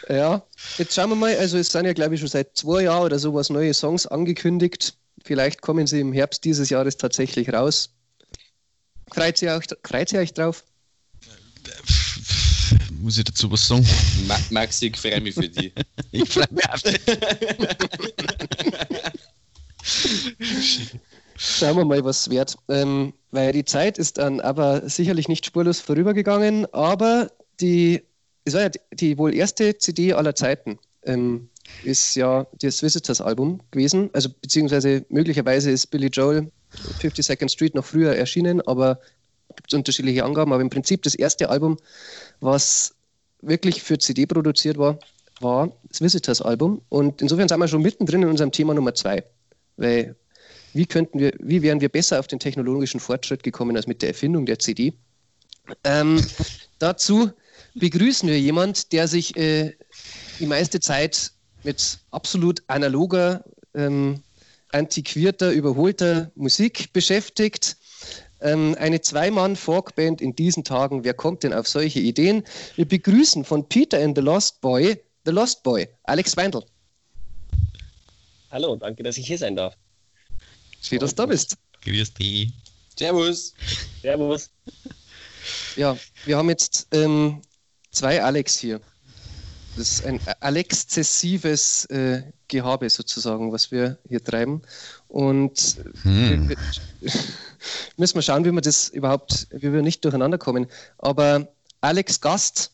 [0.09, 0.42] ja,
[0.79, 3.18] jetzt schauen wir mal, also es sind ja glaube ich schon seit zwei Jahren oder
[3.18, 4.96] sowas neue Songs angekündigt.
[5.22, 7.90] Vielleicht kommen sie im Herbst dieses Jahres tatsächlich raus.
[9.14, 10.64] Freut ihr euch, freut ihr euch drauf?
[13.00, 13.87] Muss ich dazu was sagen?
[14.27, 15.72] Ma Maxi, ich freue mich für dich.
[16.11, 17.00] ich freue mich auf dich.
[21.37, 22.57] Schauen wir mal, was es wird.
[22.68, 28.03] Ähm, weil die Zeit ist dann aber sicherlich nicht spurlos vorübergegangen, aber die,
[28.44, 30.81] es war ja die, die wohl erste CD aller Zeiten.
[31.05, 31.50] Ähm,
[31.83, 36.50] ist ja das Visitors Album gewesen, also beziehungsweise möglicherweise ist Billy Joel
[37.00, 39.00] 52nd Street noch früher erschienen, aber
[39.55, 40.53] gibt es unterschiedliche Angaben.
[40.53, 41.79] Aber im Prinzip das erste Album,
[42.40, 42.94] was
[43.40, 44.98] wirklich für CD produziert war,
[45.40, 46.83] war das Visitors Album.
[46.88, 49.24] Und insofern sind wir schon mittendrin in unserem Thema Nummer zwei.
[49.77, 50.16] Weil
[50.72, 54.11] wie könnten wir, wie wären wir besser auf den technologischen Fortschritt gekommen als mit der
[54.11, 54.94] Erfindung der CD?
[55.85, 56.24] Ähm,
[56.79, 57.31] dazu
[57.74, 59.77] begrüßen wir jemand, der sich äh,
[60.38, 61.33] die meiste Zeit
[61.64, 64.22] mit absolut analoger ähm,
[64.70, 67.77] antiquierter, überholter Musik beschäftigt.
[68.40, 71.05] Ähm, eine Zweimann-Folkband in diesen Tagen.
[71.05, 72.44] Wer kommt denn auf solche Ideen?
[72.77, 76.62] Wir begrüßen von Peter and the Lost Boy, The Lost Boy, Alex Weindl.
[78.50, 79.77] Hallo, danke, dass ich hier sein darf.
[80.83, 81.57] Schön, dass du da bist.
[81.81, 82.53] Grüß dich.
[82.96, 83.55] Servus.
[84.03, 84.50] Servus.
[85.77, 87.42] Ja, wir haben jetzt ähm,
[87.90, 88.81] zwei Alex hier.
[89.76, 94.62] Das ist ein alexzessives äh, Gehabe sozusagen, was wir hier treiben.
[95.08, 96.48] Und hm.
[96.48, 96.56] wir,
[97.00, 97.12] wir,
[97.96, 100.66] müssen wir schauen, wie wir das überhaupt, wie wir nicht durcheinander kommen.
[100.98, 101.48] Aber
[101.80, 102.70] Alex Gast,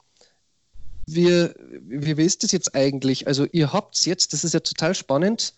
[1.07, 1.49] wie,
[1.89, 3.27] wie, wie ist das jetzt eigentlich?
[3.27, 5.55] Also ihr habt jetzt, das ist ja total spannend,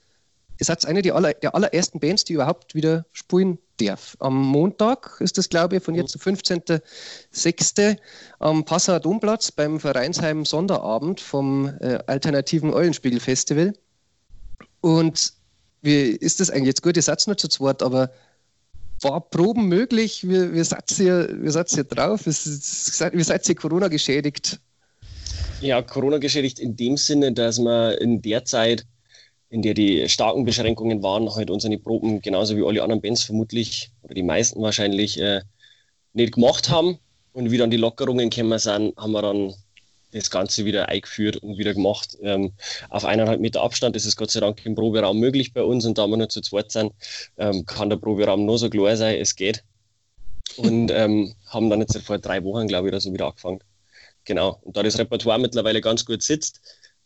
[0.62, 4.16] ihr seid eine der, aller, der allerersten Bands, die überhaupt wieder spielen darf.
[4.20, 7.96] Am Montag ist das, glaube ich, von jetzt 15.06.
[8.38, 13.72] am Passauer Domplatz beim Vereinsheim Sonderabend vom äh, alternativen Eulenspiegel-Festival.
[14.80, 15.32] Und
[15.80, 16.94] wie ist das eigentlich jetzt gut?
[16.94, 18.12] Ihr seid nur zu zweit, aber
[19.00, 20.22] war Proben möglich?
[20.28, 22.24] Wie, wie, seid, ihr, drauf?
[22.24, 24.60] Wie seid ihr Corona geschädigt?
[25.60, 28.86] Ja, Corona geschädigt in dem Sinne, dass man in der Zeit
[29.52, 33.90] in der die starken Beschränkungen waren, halt unsere Proben genauso wie alle anderen Bands vermutlich
[34.02, 35.42] oder die meisten wahrscheinlich äh,
[36.14, 36.98] nicht gemacht haben.
[37.34, 39.52] Und wie dann die Lockerungen gekommen sind, haben wir dann
[40.12, 42.16] das Ganze wieder eingeführt und wieder gemacht.
[42.22, 42.52] Ähm,
[42.88, 45.98] auf eineinhalb Meter Abstand ist es Gott sei Dank im Proberaum möglich bei uns und
[45.98, 46.94] da wir nur zu zweit sind,
[47.36, 49.62] ähm, kann der Proberaum nur so klar sein, es geht.
[50.56, 53.60] und ähm, haben dann jetzt vor drei Wochen, glaube ich, oder so wieder angefangen.
[54.24, 54.58] Genau.
[54.62, 56.62] Und da das Repertoire mittlerweile ganz gut sitzt,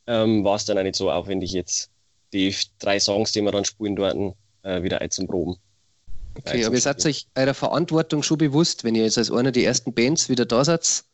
[0.06, 1.90] ähm, war es dann auch nicht so aufwendig jetzt,
[2.32, 4.16] die drei Songs, die wir dann spielen dort,
[4.62, 5.56] äh, wieder einzuproben.
[6.38, 9.64] Okay, aber ihr seid euch eurer Verantwortung schon bewusst, wenn ihr jetzt als einer der
[9.64, 11.04] ersten Bands wieder da seid?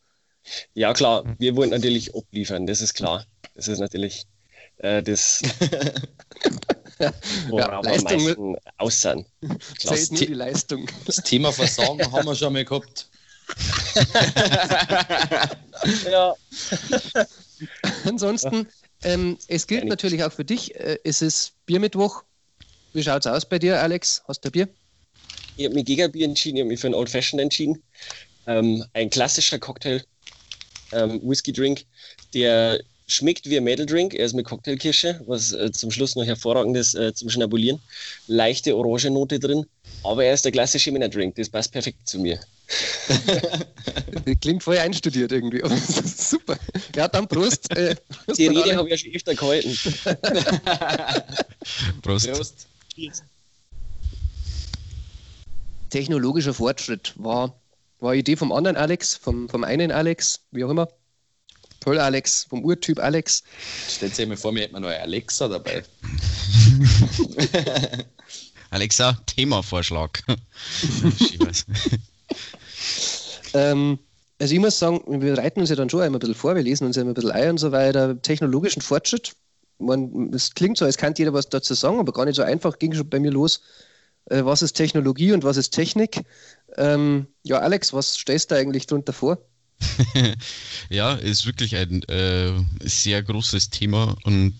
[0.73, 3.25] Ja, klar, wir wollen natürlich abliefern, das ist klar.
[3.55, 4.27] Das ist natürlich
[4.77, 5.41] äh, das,
[7.47, 9.25] worauf ja, Leistung, am meisten aus sind.
[9.79, 10.87] Zählt nur die Leistung.
[11.05, 13.09] Das Thema Versagen haben wir schon mal gehabt.
[16.09, 16.33] ja.
[18.05, 18.67] Ansonsten,
[19.03, 20.75] ähm, es gilt natürlich auch für dich.
[20.75, 22.23] Äh, es ist Biermittwoch.
[22.93, 24.23] Wie schaut es aus bei dir, Alex?
[24.27, 24.67] Hast du Bier?
[25.57, 27.81] Ich habe mich gegen Bier entschieden, ich habe mich für einen Old Fashioned entschieden.
[28.47, 30.03] Ähm, ein klassischer Cocktail,
[30.91, 31.85] ähm, Whisky Drink,
[32.33, 34.13] der schmeckt wie ein Mädeldrink.
[34.13, 37.79] Er ist mit Cocktailkirsche, was äh, zum Schluss noch hervorragend ist äh, zum Schnabulieren.
[38.27, 39.65] Leichte Orangennote drin,
[40.03, 41.35] aber er ist der klassische Männerdrink.
[41.35, 42.39] Das passt perfekt zu mir.
[44.41, 45.61] Klingt voll einstudiert irgendwie.
[46.05, 46.57] Super.
[46.95, 47.71] Ja, dann Prost.
[47.75, 47.95] Äh,
[48.25, 49.73] Prost Die Rede habe ich ja schon öfter gehalten.
[52.01, 52.31] Prost.
[52.31, 52.67] Prost.
[55.89, 57.59] Technologischer Fortschritt war,
[57.99, 60.87] war Idee vom anderen Alex, vom, vom einen Alex, wie auch immer.
[61.81, 63.43] Toll, Alex, vom Urtyp Alex.
[63.89, 65.83] Stellt sich mir vor, mir hätte man noch Alexa dabei.
[68.69, 70.23] Alexa, Themavorschlag.
[73.53, 73.99] Ähm,
[74.39, 76.63] also ich muss sagen, wir reiten uns ja dann schon einmal ein bisschen vor, wir
[76.63, 78.21] lesen uns ja immer ein bisschen ein und so weiter.
[78.21, 79.33] Technologischen Fortschritt.
[80.31, 82.93] Es klingt so, als kann jeder was dazu sagen, aber gar nicht so einfach, ging
[82.93, 83.61] schon bei mir los.
[84.25, 86.21] Äh, was ist Technologie und was ist Technik?
[86.77, 89.37] Ähm, ja, Alex, was stellst du eigentlich darunter vor?
[90.89, 92.51] ja, ist wirklich ein äh,
[92.83, 94.53] sehr großes Thema und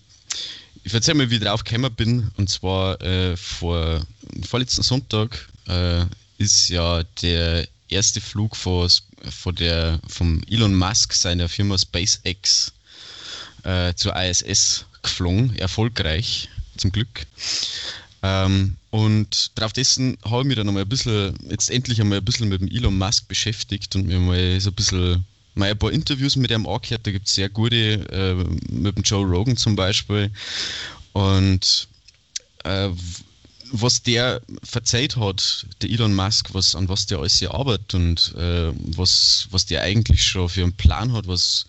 [0.84, 2.30] ich erzähle mal, wie ich drauf gekommen bin.
[2.36, 4.02] Und zwar äh, vor
[4.46, 6.04] vorletzten Sonntag äh,
[6.38, 8.90] ist ja der erste Flug von,
[9.30, 12.72] von der, vom Elon Musk seiner Firma SpaceX
[13.62, 17.26] äh, zur ISS geflogen, erfolgreich, zum Glück.
[18.22, 22.24] Ähm, und darauf dessen habe ich mich dann einmal ein bisschen, jetzt endlich einmal ein
[22.24, 25.92] bisschen mit dem Elon Musk beschäftigt und mir mal so ein bisschen mal ein paar
[25.92, 27.06] Interviews mit ihm angehört.
[27.06, 28.34] Da gibt es sehr gute, äh,
[28.72, 30.30] mit dem Joe Rogan zum Beispiel.
[31.12, 31.88] Und
[32.64, 32.90] äh,
[33.72, 38.34] was der verzeiht hat, der Elon Musk, was, an was der alles hier arbeitet und
[38.36, 41.66] äh, was, was der eigentlich schon für einen Plan hat, was,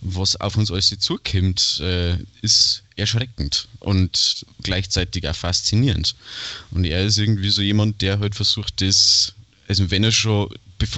[0.00, 6.14] was auf uns alles zukommt, äh, ist erschreckend und gleichzeitig auch faszinierend.
[6.70, 9.34] Und er ist irgendwie so jemand, der halt versucht, das,
[9.68, 10.48] also wenn er schon,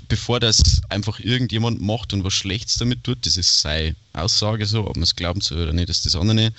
[0.09, 4.87] bevor das einfach irgendjemand macht und was Schlechtes damit tut, das ist seine Aussage so,
[4.87, 6.53] ob man es glauben soll oder nicht, ist das andere.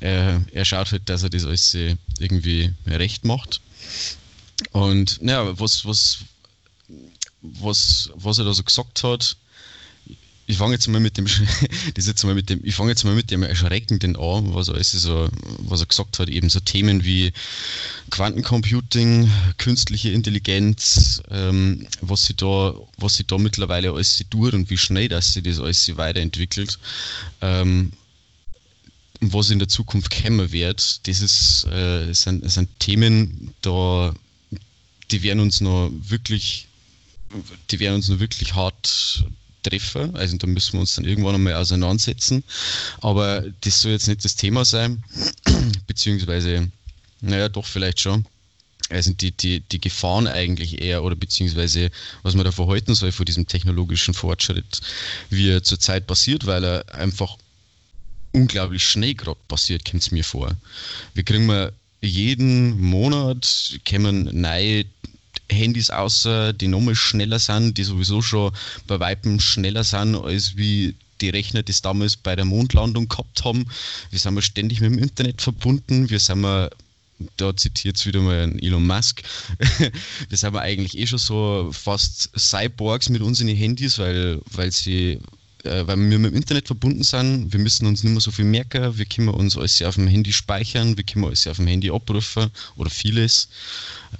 [0.00, 1.76] Er, er schaut halt, dass er das alles
[2.22, 3.60] irgendwie recht macht.
[4.70, 6.18] Und naja, was, was,
[7.42, 9.36] was, was er da so gesagt hat,
[10.46, 11.26] ich fange jetzt mal mit dem,
[11.94, 14.82] das jetzt mal mit dem, ich fange jetzt mal mit dem Erschreckenden an, was er,
[14.82, 17.32] so, was er gesagt hat, eben so Themen wie
[18.10, 24.78] Quantencomputing, künstliche Intelligenz, ähm, was sie da, was sie da mittlerweile alles tut und wie
[24.78, 26.78] schnell dass sie das alles sie weiterentwickelt.
[27.40, 27.92] Ähm,
[29.22, 34.14] was in der Zukunft kommen wird, das ist, äh, sind, sind Themen, da,
[35.10, 36.66] die werden uns noch wirklich,
[37.70, 39.24] die werden uns noch wirklich hart
[39.62, 40.16] treffen.
[40.16, 42.42] Also da müssen wir uns dann irgendwann einmal auseinandersetzen.
[43.00, 45.04] Aber das soll jetzt nicht das Thema sein,
[45.86, 46.70] beziehungsweise,
[47.20, 48.26] naja, doch vielleicht schon.
[48.90, 51.90] Also die, die, die Gefahren eigentlich eher oder beziehungsweise
[52.24, 54.80] was man da verhalten soll vor diesem technologischen Fortschritt,
[55.30, 57.38] wie er zurzeit passiert, weil er einfach
[58.32, 60.52] unglaublich schnell gerade passiert, kommt es mir vor.
[61.14, 64.84] Wir kriegen mal jeden Monat kommen neue
[65.50, 68.52] Handys außer, die nochmal schneller sind, die sowieso schon
[68.86, 73.66] bei Weitem schneller sind, als wie die Rechner das damals bei der Mondlandung gehabt haben.
[74.10, 76.10] Wir sind wir ständig mit dem Internet verbunden.
[76.10, 76.70] Wir sind wir,
[77.36, 79.22] da zitiert es wieder mal Elon Musk,
[80.28, 85.20] wir sind wir eigentlich eh schon so fast Cyborgs mit unseren Handys, weil, weil sie
[85.64, 88.44] äh, weil wir mit dem Internet verbunden sind, wir müssen uns nicht mehr so viel
[88.44, 91.90] merken, wir können uns alles auf dem Handy speichern, wir können alles auf dem Handy
[91.90, 93.48] abrufen oder vieles.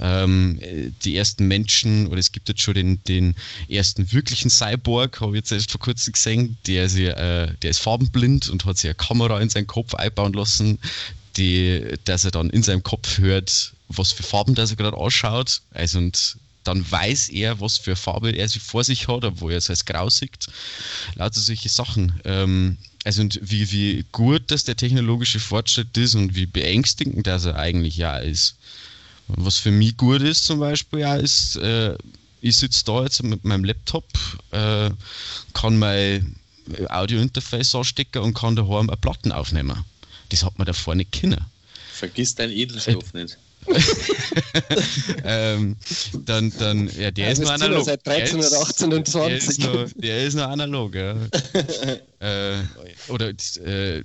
[0.01, 0.61] Ähm,
[1.05, 3.35] die ersten Menschen, oder es gibt jetzt schon den, den
[3.69, 7.81] ersten wirklichen Cyborg, habe ich jetzt erst vor kurzem gesehen, der, ist, äh, der ist
[7.81, 10.79] farbenblind und hat sich eine Kamera in seinen Kopf einbauen lassen,
[11.37, 15.61] die, dass er dann in seinem Kopf hört, was für Farben das er gerade ausschaut.
[15.73, 19.71] Also und dann weiß er, was für Farbe er vor sich hat, obwohl er es
[19.71, 20.47] als grau sieht.
[21.15, 22.21] Lauter solche Sachen.
[22.25, 27.45] Ähm, also und wie, wie gut dass der technologische Fortschritt ist und wie beängstigend das
[27.45, 28.57] er eigentlich ja ist.
[29.29, 31.97] Was für mich gut ist zum Beispiel ja, ist, äh,
[32.41, 34.07] ich sitze da jetzt mit meinem Laptop,
[34.51, 34.91] äh,
[35.55, 36.37] kann mein
[36.89, 39.85] Audio-Interface anstecken und kann daheim eine Platten aufnehmen.
[40.29, 41.45] Das hat man davor nicht können.
[41.93, 43.39] Vergiss deinen Edelstoff nicht.
[45.25, 45.77] ähm,
[46.25, 47.85] dann, dann, ja, der Ja, ist noch analog.
[47.85, 49.59] seit 13 Der ist- oder 18 und Der ist 20.
[49.65, 51.17] noch, der ist noch analog, ja.
[52.21, 52.63] äh,
[53.09, 54.03] oder äh,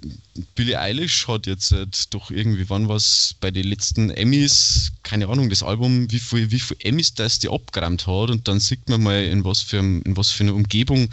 [0.56, 5.50] Billie Eilish hat jetzt äh, doch irgendwie, wann was bei den letzten Emmys, keine Ahnung,
[5.50, 9.02] das Album, wie viel, wie viel Emmys das die abgeräumt hat und dann sieht man
[9.04, 11.10] mal, in was für, in was für einer Umgebung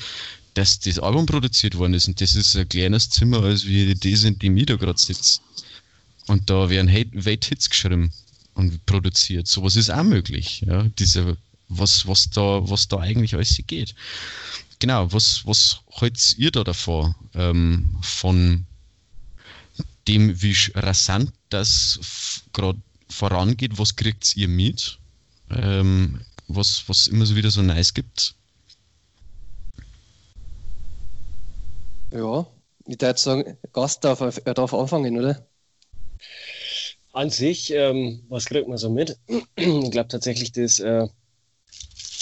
[0.55, 4.23] dass das Album produziert worden ist und das ist ein kleines Zimmer, als wie das,
[4.23, 5.41] in dem ich da gerade sitze.
[6.29, 8.13] Und da werden Hate- Wait Hits geschrieben
[8.55, 9.47] und produziert.
[9.47, 10.63] Sowas ist auch möglich.
[10.67, 10.85] Ja?
[10.99, 11.37] Diese,
[11.69, 13.95] was, was, da, was da eigentlich alles geht.
[14.79, 17.15] Genau, was, was haltet ihr da davor?
[17.35, 18.67] Ähm, von
[20.09, 24.99] dem, wie rasant das gerade vorangeht, was kriegt ihr mit?
[25.51, 28.35] Ähm, was, was immer so wieder so nice gibt?
[32.11, 32.47] Ja,
[32.87, 35.47] ich würde sagen, Gast darf, er darf anfangen, oder?
[37.15, 39.17] An sich, ähm, was kriegt man so mit?
[39.57, 41.07] Ich glaube tatsächlich, das äh,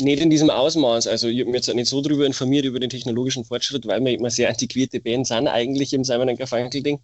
[0.00, 1.06] nicht in diesem Ausmaß.
[1.06, 4.12] Also, ich habe mich jetzt nicht so darüber informiert, über den technologischen Fortschritt, weil wir
[4.12, 7.00] immer sehr antiquierte Bands sind, eigentlich im Simon Garfunkel-Ding.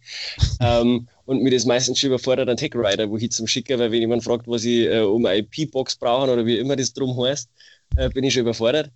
[0.61, 4.25] ähm, und mir das meistens schon überfordert, einen Tech-Rider wohin zum Schicken, weil wenn jemand
[4.25, 7.49] fragt, was ich äh, um eine IP-Box brauche oder wie immer das drum heißt,
[7.97, 8.91] äh, bin ich schon überfordert.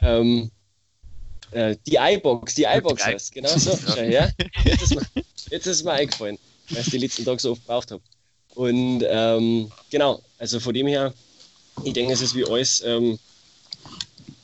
[0.00, 0.50] Ähm,
[1.50, 3.76] äh, die iBox, die iBox heißt, genau so.
[3.96, 4.32] Her.
[4.64, 6.38] Jetzt ist, mir, jetzt ist mir eingefallen,
[6.70, 8.02] weil ich die letzten Tage so oft gebraucht habe.
[8.54, 11.12] Und ähm, genau, also von dem her,
[11.84, 13.18] ich denke, es ist wie alles ähm,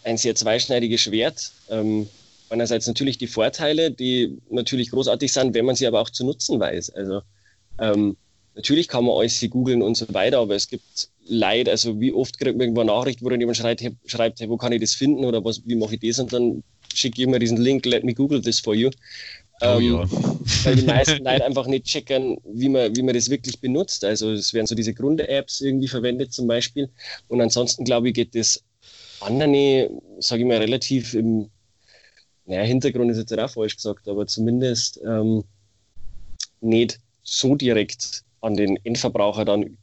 [0.05, 1.53] ein sehr zweischneidiges Schwert.
[1.69, 2.09] Ähm,
[2.51, 6.59] einerseits natürlich die Vorteile, die natürlich großartig sind, wenn man sie aber auch zu nutzen
[6.59, 6.91] weiß.
[6.91, 7.21] Also
[7.79, 8.17] ähm,
[8.55, 12.13] natürlich kann man alles hier googeln und so weiter, aber es gibt Leid, also wie
[12.13, 14.73] oft kriegt man irgendwo eine Nachricht, wo dann jemand schreibt, hey, schreibt, hey, wo kann
[14.73, 16.63] ich das finden oder was, wie mache ich das und dann
[16.95, 18.91] schicke ich immer diesen Link, let me google this for you.
[19.61, 20.11] Oh Ähm, ja.
[20.65, 24.05] weil die meisten Leute einfach nicht checken, wie man, wie man das wirklich benutzt.
[24.05, 26.89] Also es werden so diese Grund-Apps irgendwie verwendet zum Beispiel.
[27.29, 28.63] Und ansonsten glaube ich, geht das
[29.21, 29.91] andere,
[30.21, 31.51] sage ich mal, relativ im
[32.49, 35.45] naja, Hintergrund ist jetzt auch falsch gesagt, aber zumindest ähm,
[36.63, 39.77] nicht so direkt an den Endverbraucher dann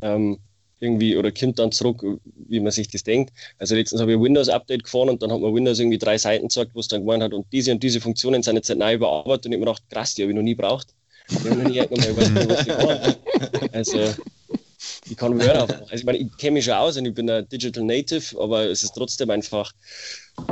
[0.00, 0.38] ähm,
[0.80, 2.02] irgendwie oder kommt dann zurück,
[2.48, 3.32] wie man sich das denkt.
[3.58, 6.48] Also letztens habe ich ein Windows-Update gefahren und dann hat mir Windows irgendwie drei Seiten
[6.48, 9.46] gezeigt, wo es dann gemeint hat, und diese und diese Funktionen sind jetzt neu überarbeitet
[9.46, 10.88] und ich habe mir gedacht, krass, die habe ich noch nie braucht.
[12.66, 13.74] Ich.
[13.74, 13.98] Also
[15.08, 15.82] ich kann Word aufmachen.
[15.82, 18.68] Also ich meine, ich kenne mich schon aus und ich bin ein Digital Native, aber
[18.68, 19.72] es ist trotzdem einfach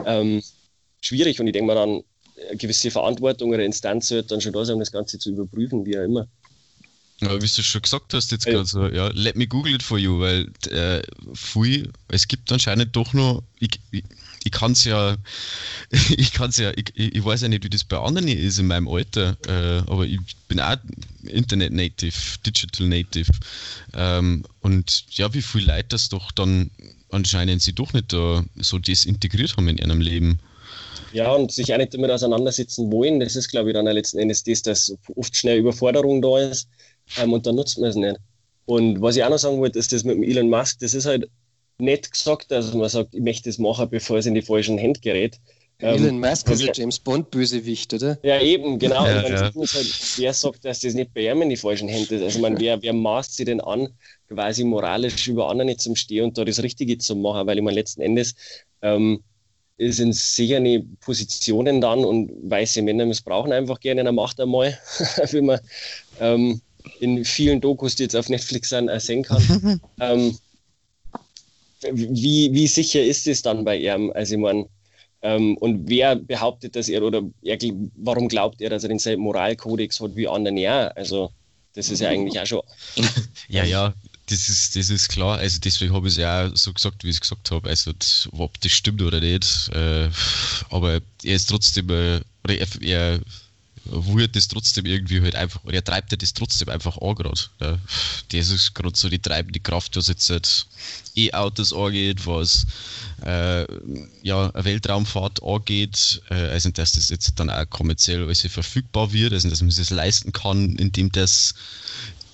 [0.05, 0.43] ähm,
[1.01, 2.03] schwierig und ich denke mal dann,
[2.49, 5.85] eine gewisse Verantwortung oder Instanz wird dann schon da sein, um das Ganze zu überprüfen,
[5.85, 6.29] wie auch immer.
[7.21, 8.53] Ja, wie du schon gesagt hast, jetzt Ja.
[8.53, 11.03] gerade so, ja, let me google it for you, weil äh,
[11.35, 14.05] viel, es gibt anscheinend doch noch, ich, ich,
[14.45, 15.17] ich kann es ja,
[15.91, 18.87] ich kann ja, ich, ich weiß ja nicht, wie das bei anderen ist in meinem
[18.89, 20.77] Alter, äh, aber ich bin auch
[21.25, 23.33] Internet Native, Digital Native.
[23.95, 26.71] Ähm, und ja, wie viele Leute das doch dann
[27.11, 30.39] anscheinend sie doch nicht da so das integriert haben in ihrem Leben.
[31.13, 34.45] Ja, und sich auch nicht damit auseinandersetzen wollen, das ist, glaube ich, dann letzten Endes
[34.45, 36.69] das, dass oft schnell Überforderung da ist
[37.17, 38.17] ähm, und dann nutzt man es nicht.
[38.67, 41.07] Und was ich auch noch sagen wollte, ist das mit dem Elon Musk, das ist
[41.07, 41.29] halt
[41.79, 45.01] nett gesagt, dass man sagt, ich möchte das machen, bevor es in die falschen Hände
[45.01, 45.41] gerät.
[45.81, 46.73] Ähm, Elon Musk ist ja.
[46.75, 48.19] James Bond-Bösewicht, oder?
[48.23, 49.07] Ja, eben, genau.
[49.07, 49.41] Ja, und dann ja.
[49.55, 52.23] halt, wer sagt, dass das nicht bei ihm in die falschen Hände ist.
[52.23, 53.89] Also, meine, wer, wer maßt sie denn an,
[54.29, 57.47] quasi moralisch über andere nicht zum Stehen und da das Richtige zu machen?
[57.47, 58.35] Weil ich meine, letzten Endes
[58.83, 59.23] ähm,
[59.79, 64.77] sind sichere Positionen dann und weiße Männer missbrauchen einfach gerne eine Macht einmal,
[65.31, 65.61] wie man
[66.21, 66.61] ähm,
[67.01, 69.81] in vielen Dokus, die jetzt auf Netflix sind, auch sehen kann.
[70.01, 70.39] ähm,
[71.93, 74.11] wie, wie sicher ist es dann bei ihm?
[74.15, 74.67] Also, ich meine,
[75.23, 77.59] ähm, und wer behauptet, dass er oder er,
[77.97, 80.57] warum glaubt er, dass er denselben Moralkodex hat wie anderen?
[80.57, 81.33] Ja, also
[81.75, 82.63] das ist ja eigentlich auch schon.
[83.49, 83.95] Ja, ja,
[84.27, 85.39] das ist, das ist klar.
[85.39, 87.69] Also deswegen habe ich es ja auch so gesagt, wie ich es gesagt habe.
[87.69, 87.93] Also
[88.33, 89.71] ob das stimmt oder nicht.
[89.73, 90.11] Äh,
[90.71, 93.21] aber er ist trotzdem, äh, oder er, er
[93.85, 97.41] wird das trotzdem irgendwie halt einfach, oder er treibt ja das trotzdem einfach an gerade.
[97.61, 97.79] Ja.
[98.33, 100.67] Das ist gerade so die treibende Kraft, was jetzt halt
[101.17, 102.67] E-Autos angeht, was
[103.25, 103.67] äh,
[104.23, 109.49] ja, Weltraumfahrt angeht, äh, also dass das jetzt dann auch kommerziell alles verfügbar wird, also
[109.49, 111.55] dass man sich das leisten kann, indem das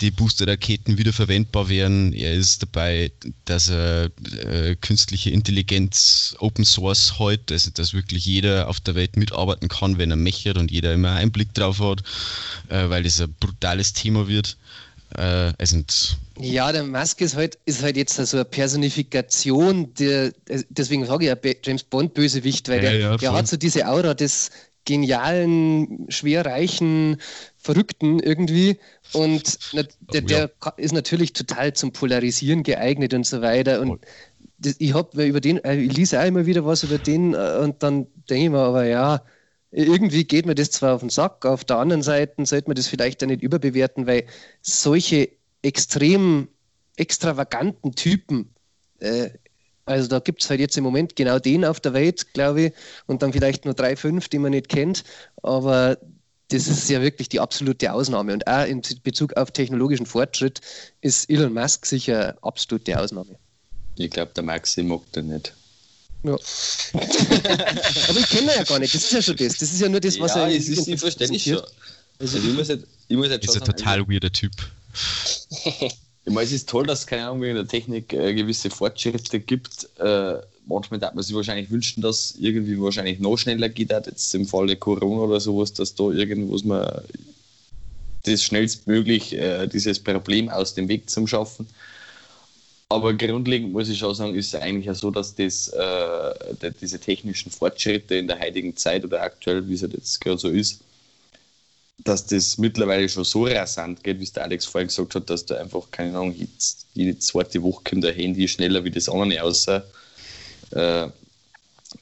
[0.01, 2.13] die Booster-Raketen wiederverwendbar werden.
[2.13, 3.11] Er ist dabei,
[3.45, 4.11] dass er
[4.45, 9.99] äh, künstliche Intelligenz Open Source hat, also dass wirklich jeder auf der Welt mitarbeiten kann,
[9.99, 12.03] wenn er möchte und jeder immer Einblick drauf hat,
[12.69, 14.57] äh, weil das ein brutales Thema wird.
[15.17, 20.33] Äh, sind Ja, der Musk ist halt, ist halt jetzt so eine Personifikation, der,
[20.71, 23.87] deswegen sage ich ja James Bond Bösewicht, weil Ja, der, ja, der hat so diese
[23.87, 24.51] Aura des
[24.85, 27.17] genialen, schwerreichen,
[27.57, 28.79] Verrückten irgendwie
[29.15, 29.61] und
[30.13, 30.43] der, Oh, ja.
[30.43, 34.05] der ka- ist natürlich total zum Polarisieren geeignet und so weiter und
[34.59, 37.59] das, ich habe über den, äh, ich lese auch immer wieder was über den äh,
[37.63, 39.23] und dann denke ich mir aber, ja,
[39.71, 42.87] irgendwie geht mir das zwar auf den Sack, auf der anderen Seite sollte man das
[42.89, 44.27] vielleicht auch nicht überbewerten, weil
[44.63, 45.31] solche
[45.63, 46.49] extrem
[46.97, 48.55] extravaganten Typen,
[49.01, 49.31] äh,
[49.87, 52.73] also da gibt es halt jetzt im Moment genau den auf der Welt, glaube ich,
[53.07, 55.05] und dann vielleicht nur drei, fünf, die man nicht kennt,
[55.43, 55.99] aber
[56.55, 60.61] das ist ja wirklich die absolute Ausnahme und auch in Bezug auf technologischen Fortschritt
[61.01, 63.37] ist Elon Musk sicher eine absolute Ausnahme.
[63.97, 65.53] Ich glaube, der Maxi mag den nicht.
[66.23, 66.33] Ja.
[66.93, 68.95] Aber ich kenne ihn ja gar nicht.
[68.95, 69.59] Das ist ja schon das.
[69.59, 70.57] Das ist ja nur das, was ja, er.
[70.57, 71.61] es ist, ich verstehe ich schon.
[72.19, 74.53] Also, ich muss jetzt, ich muss jetzt ist schon ein sagen, total weirder Typ.
[76.27, 79.41] Ich meine, es ist toll, dass es keine Ahnung, in der Technik äh, gewisse Fortschritte
[79.41, 79.91] gibt.
[79.99, 84.47] Äh, manchmal darf man sich wahrscheinlich wünschen, dass irgendwie wahrscheinlich noch schneller geht, jetzt im
[84.47, 86.89] Falle Corona oder sowas, dass da irgendwas man
[88.25, 91.69] das schnellstmöglich äh, dieses Problem aus dem Weg zum schaffen.
[92.89, 96.71] Aber grundlegend muss ich schon sagen, ist es eigentlich ja so, dass das, äh, die-
[96.81, 100.49] diese technischen Fortschritte in der heutigen Zeit oder aktuell, wie es halt jetzt gerade so
[100.49, 100.81] ist,
[101.99, 105.47] dass das mittlerweile schon so rasant geht, wie es der Alex vorhin gesagt hat, dass
[105.47, 106.35] da einfach, keine Ahnung,
[106.95, 109.85] jede zweite Woche kommt ein Handy schneller wie das andere außer.
[110.75, 111.07] Äh,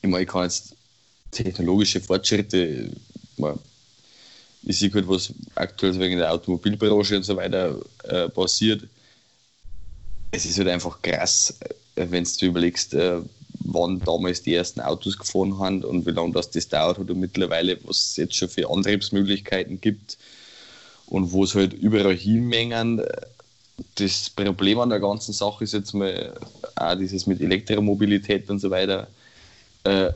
[0.03, 0.77] ich meine, ich kann jetzt
[1.31, 2.91] technologische Fortschritte,
[3.37, 3.59] man,
[4.63, 8.89] ich sehe halt, was aktuell wegen der Automobilbranche und so weiter äh, passiert.
[10.31, 11.59] Es ist halt einfach krass,
[11.97, 13.21] äh, wenn du überlegst, äh,
[13.65, 17.79] wann damals die ersten Autos gefahren haben und wie lange das, das dauert und mittlerweile,
[17.85, 20.19] was es jetzt schon für Antriebsmöglichkeiten gibt
[21.07, 23.03] und wo es halt überall hinmengen.
[23.95, 26.35] Das Problem an der ganzen Sache ist jetzt mal
[26.77, 29.09] auch dieses mit Elektromobilität und so weiter.
[29.85, 30.13] Äh,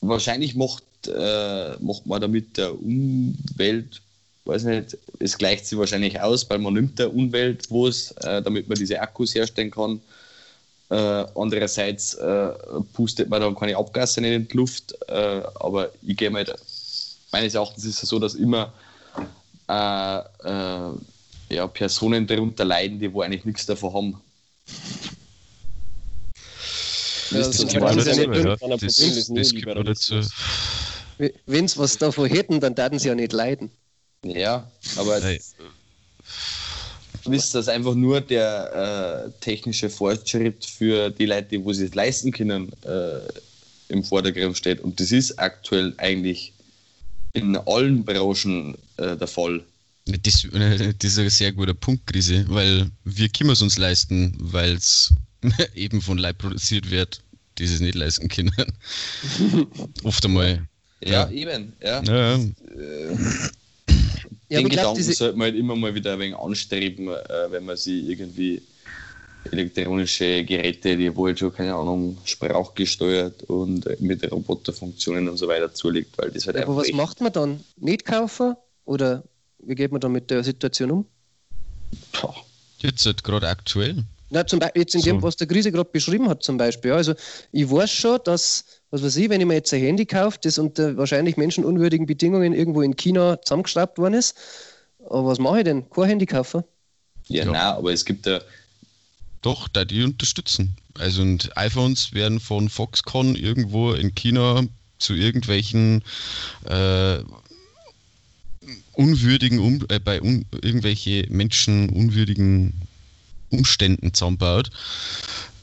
[0.00, 4.00] wahrscheinlich macht, äh, macht man damit der Umwelt,
[4.44, 8.68] weiß nicht, es gleicht sich wahrscheinlich aus, weil man nimmt der Umwelt was, äh, damit
[8.68, 10.00] man diese Akkus herstellen kann.
[10.90, 12.48] Äh, andererseits äh,
[12.92, 16.44] pustet man dann keine Abgase in die Luft, äh, aber ich gehe mal,
[17.30, 18.72] meines Erachtens ist es so, dass immer
[19.68, 20.20] äh,
[21.50, 24.20] ja, Personen darunter leiden, die wo eigentlich nichts davon haben.
[27.30, 31.34] Ja, Das das das ja nicht das, Das das, gibt.
[31.46, 33.70] Wenn sie was davon hätten, dann würden sie ja nicht leiden.
[34.24, 35.40] Ja, aber Hey.
[37.30, 41.94] ist das einfach nur der äh, technische Fortschritt für die Leute, die wo sie es
[41.94, 43.20] leisten können, äh,
[43.88, 44.80] im Vordergrund steht.
[44.80, 46.52] Und das ist aktuell eigentlich
[47.32, 49.62] in allen Branchen äh, der Fall.
[50.22, 50.46] Das,
[50.98, 55.12] das ist ein sehr guter Punkt, Krise, weil wir können es uns leisten, weil es
[55.74, 57.22] eben von Leib produziert wird,
[57.58, 58.52] die es nicht leisten können.
[60.04, 60.66] Oft einmal.
[61.02, 61.30] Ja, Ja.
[61.30, 61.72] eben.
[61.82, 62.02] Ja.
[62.02, 62.38] Ja, ja.
[62.38, 62.50] Den
[64.48, 67.64] Ja, ich glaube, Gedanken sollte man halt immer mal wieder ein wenig anstreben, äh, wenn
[67.64, 68.62] man sich irgendwie
[69.50, 75.72] elektronische Geräte, die wohl schon, keine Ahnung, sprachgesteuert und äh, mit Roboterfunktionen und so weiter
[75.72, 77.60] zulegt, weil das halt aber was macht man dann?
[77.76, 78.54] Nicht kaufen?
[78.84, 79.24] Oder
[79.64, 81.06] wie geht man dann mit der Situation um?
[82.78, 84.04] Jetzt halt gerade aktuell.
[84.30, 85.22] Na, zum Beispiel jetzt in dem, So.
[85.24, 86.92] was der Krise gerade beschrieben hat, zum Beispiel.
[86.92, 87.14] Also
[87.52, 90.56] ich weiß schon, dass, was weiß ich, wenn ich mir jetzt ein Handy kaufe, das
[90.58, 94.36] unter wahrscheinlich menschenunwürdigen Bedingungen irgendwo in China zusammengeschraubt worden ist.
[95.04, 95.90] Aber was mache ich denn?
[95.90, 96.62] Kein Handy kaufen?
[97.28, 97.50] Ja, Ja.
[97.50, 98.40] nein, aber es gibt ja,
[99.42, 100.76] Doch, da die unterstützen.
[100.98, 104.62] Also und iPhones werden von Foxconn irgendwo in China
[104.98, 106.04] zu irgendwelchen
[106.66, 107.18] äh,
[109.00, 112.74] unwürdigen, um, äh, bei un, irgendwelche Menschen unwürdigen
[113.50, 114.70] Umständen zusammenbaut.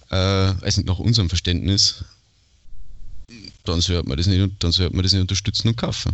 [0.10, 2.04] Äh, also nach unserem Verständnis.
[3.66, 6.14] Dann sollte man das nicht, dann sollte man das nicht unterstützen und kaufen.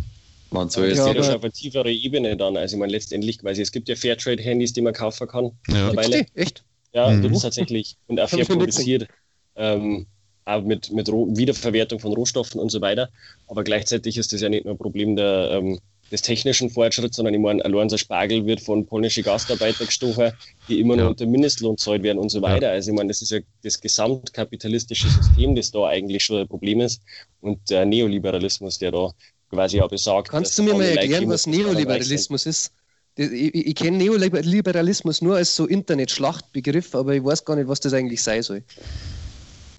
[0.50, 2.56] man soll Ja, ja schon auf eine tiefere Ebene dann.
[2.56, 5.44] Also ich meine letztendlich, weil es gibt ja Fairtrade-Handys, die man kaufen kann.
[5.68, 5.86] Ja.
[5.86, 6.26] Mittlerweile.
[6.34, 6.62] Echt?
[6.92, 7.22] Ja, Mhm.
[7.22, 7.96] gibt es tatsächlich.
[8.06, 9.08] Und auch fair produziert.
[9.56, 10.06] Ähm,
[10.44, 13.08] auch mit, mit Roh- Wiederverwertung von Rohstoffen und so weiter.
[13.48, 15.78] Aber gleichzeitig ist das ja nicht nur ein Problem der, ähm,
[16.14, 20.30] des technischen Fortschritts, sondern ich meine, allein so ein Spargel wird von polnischen Gastarbeitern gestochen,
[20.68, 21.02] die immer Ja.
[21.02, 22.70] noch unter Mindestlohn zahlt werden und so weiter.
[22.70, 26.80] Also ich meine, das ist ja das gesamtkapitalistische System, das da eigentlich schon ein Problem
[26.80, 27.02] ist.
[27.40, 29.10] Und der Neoliberalismus, der da
[29.50, 30.28] quasi auch besagt.
[30.28, 31.48] Kannst du mir mal erklären, was.
[31.48, 32.70] Neoliberalismus ist?
[33.16, 37.92] Ich, ich kenne Neoliberalismus nur als so Internet-Schlachtbegriff, aber ich weiß gar nicht, was das
[37.92, 38.62] eigentlich sein soll.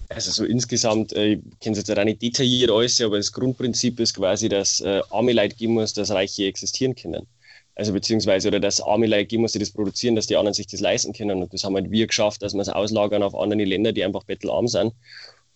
[0.08, 3.98] Also so insgesamt, äh, ich kenne es jetzt auch nicht detailliert alles, aber das Grundprinzip
[4.00, 7.26] ist quasi, dass äh, arme Leute geben muss, dass Reiche existieren können.
[7.74, 10.80] Also beziehungsweise, oder dass arme Leute geben, muss das produzieren, dass die anderen sich das
[10.80, 11.42] leisten können.
[11.42, 14.24] Und das haben halt wir geschafft, dass wir es auslagern auf andere Länder, die einfach
[14.24, 14.94] bettelarm sind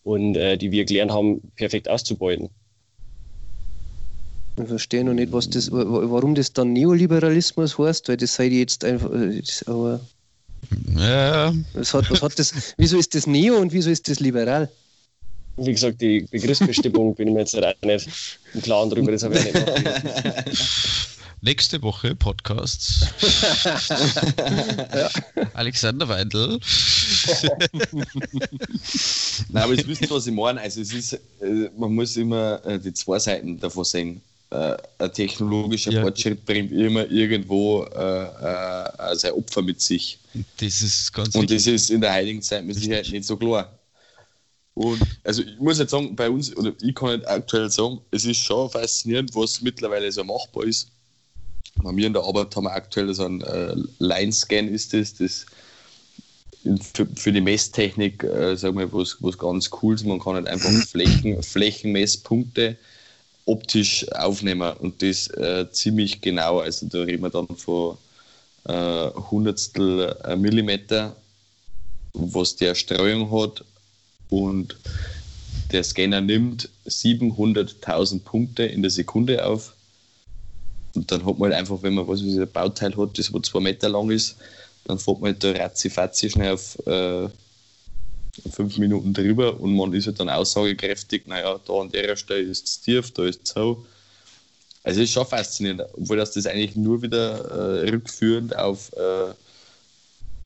[0.02, 2.50] und äh, die wir gelernt haben, perfekt auszubeuten.
[4.60, 8.84] Ich verstehe noch nicht, was das, warum das dann Neoliberalismus heißt, weil das sei jetzt
[8.84, 10.00] einfach, äh, das, aber
[10.96, 14.68] Ja, was hat, was hat das, wieso ist das Neo und wieso ist das liberal?
[15.56, 18.08] Wie gesagt, die Begriffsbestimmung bin ich mir jetzt auch nicht
[18.54, 20.58] im Klaren drüber, das habe ich nicht nachgelesen.
[21.42, 23.06] nächste Woche Podcast.
[25.54, 26.60] Alexander Weindl.
[29.48, 30.60] Nein, aber ihr wisst, was ich meine.
[30.60, 34.20] Also es ist, äh, man muss immer äh, die zwei Seiten davon sehen.
[34.50, 36.02] Äh, ein technologischer Ja.
[36.02, 40.18] Fortschritt bringt immer irgendwo äh, äh, sein Opfer mit sich.
[40.58, 43.78] Das ist ganz Und das ist in der heutigen Zeit mit Sicherheit nicht so klar.
[44.74, 48.24] Und also ich muss jetzt sagen, bei uns, oder ich kann nicht aktuell sagen, es
[48.24, 50.88] ist schon faszinierend, was mittlerweile so machbar ist.
[51.76, 55.46] Bei mir in der Arbeit haben wir aktuell so ein äh, Line-Scan ist das, das
[56.92, 60.04] für, für die Messtechnik, äh, sagen wir, was, was ganz cool ist.
[60.04, 62.76] Man kann halt einfach Flächen, Flächenmesspunkte
[63.50, 66.60] optisch aufnehmen und das äh, ziemlich genau.
[66.60, 67.96] Also da reden wir dann von
[68.64, 71.16] äh, Hundertstel äh, Millimeter,
[72.12, 73.64] was der Streuung hat
[74.28, 74.76] und
[75.72, 79.74] der Scanner nimmt 700.000 Punkte in der Sekunde auf.
[80.94, 83.38] Und dann hat man halt einfach, wenn man was wie ein Bauteil hat, das wo
[83.40, 84.36] zwei Meter lang ist,
[84.84, 87.28] dann fährt man halt da ratzi schnell auf äh,
[88.50, 92.66] fünf Minuten drüber und man ist halt dann aussagekräftig, naja, da an der Stelle ist
[92.66, 93.84] es tief, da ist es so.
[94.82, 99.34] Also es ist schon faszinierend, obwohl das, das eigentlich nur wieder äh, rückführend auf äh,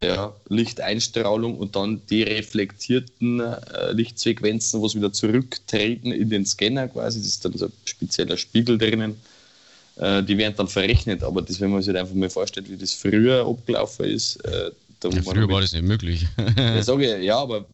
[0.04, 7.20] ja, Lichteinstrahlung und dann die reflektierten äh, Lichtsequenzen, was wieder zurücktreten in den Scanner quasi,
[7.20, 9.20] das ist dann so ein spezieller Spiegel drinnen.
[9.96, 12.76] Äh, die werden dann verrechnet, aber das, wenn man sich halt einfach mal vorstellt, wie
[12.76, 14.72] das früher abgelaufen ist, äh,
[15.04, 16.26] da Ja, früher war das nicht möglich.
[16.56, 17.66] ja, sage ich, ja, aber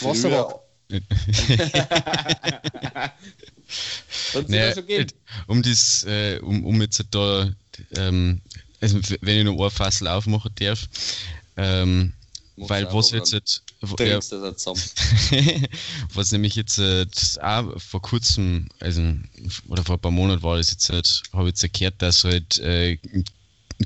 [0.00, 0.60] Wasserrad.
[4.34, 4.74] Hat's Naja,
[5.48, 7.50] um das, äh, um, um jetzt da,
[7.96, 8.40] ähm,
[8.80, 10.86] also wenn ich noch ein Fassel aufmachen darf,
[11.56, 12.12] ähm,
[12.56, 13.62] weil was jetzt, jetzt
[13.98, 14.18] ja,
[16.14, 17.06] was nämlich jetzt äh,
[17.42, 19.02] auch vor kurzem, also
[19.68, 22.58] oder vor ein paar Monaten war das jetzt halt, habe ich jetzt erklärt, dass halt
[22.58, 22.98] äh,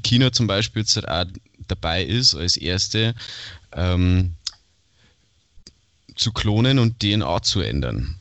[0.03, 1.27] China zum Beispiel jetzt halt auch
[1.71, 3.15] dabei ist, als erste
[3.73, 4.35] ähm,
[6.17, 8.17] zu klonen und DNA zu ändern.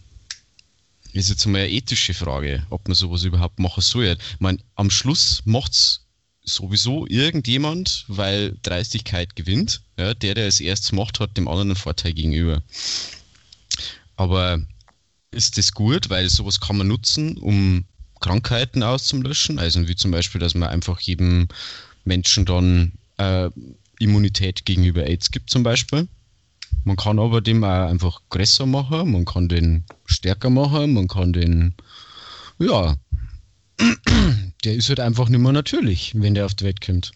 [1.11, 4.05] Ist jetzt mal eine ethische Frage, ob man sowas überhaupt machen soll.
[4.05, 6.05] Ich meine, am Schluss macht's
[6.43, 9.81] sowieso irgendjemand, weil Dreistigkeit gewinnt.
[9.97, 12.61] Ja, der, der es erstes macht, hat dem anderen einen Vorteil gegenüber.
[14.15, 14.59] Aber
[15.31, 17.85] ist das gut, weil sowas kann man nutzen, um
[18.19, 19.59] Krankheiten auszulöschen?
[19.59, 21.47] Also wie zum Beispiel, dass man einfach jedem
[22.03, 23.49] Menschen dann äh,
[23.99, 26.07] Immunität gegenüber AIDS gibt zum Beispiel.
[26.85, 31.33] Man kann aber dem auch einfach größer machen, man kann den stärker machen, man kann
[31.33, 31.75] den,
[32.57, 32.95] ja,
[34.63, 37.11] der ist halt einfach nicht mehr natürlich, wenn der auf die Welt kommt.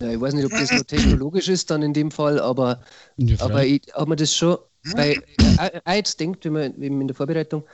[0.00, 2.82] Ja, ich weiß nicht, ob das nur technologisch ist dann in dem Fall, aber,
[3.16, 4.58] Ja, aber ich habe mir das schon
[4.94, 5.22] bei
[5.58, 7.64] äh, jetzt denkt, wenn man eben in der Vorbereitung,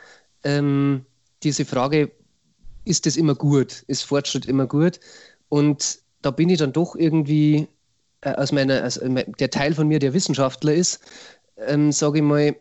[0.45, 1.07] ähm,
[1.43, 2.11] diese Frage,
[2.85, 3.85] ist das immer gut?
[3.87, 5.01] Ist Fortschritt immer gut?
[5.49, 7.69] Und da bin ich dann doch irgendwie
[8.23, 10.99] äh, aus meiner, äh, der Teil von mir, der Wissenschaftler ist,
[11.69, 12.57] ähm, sage ich mal,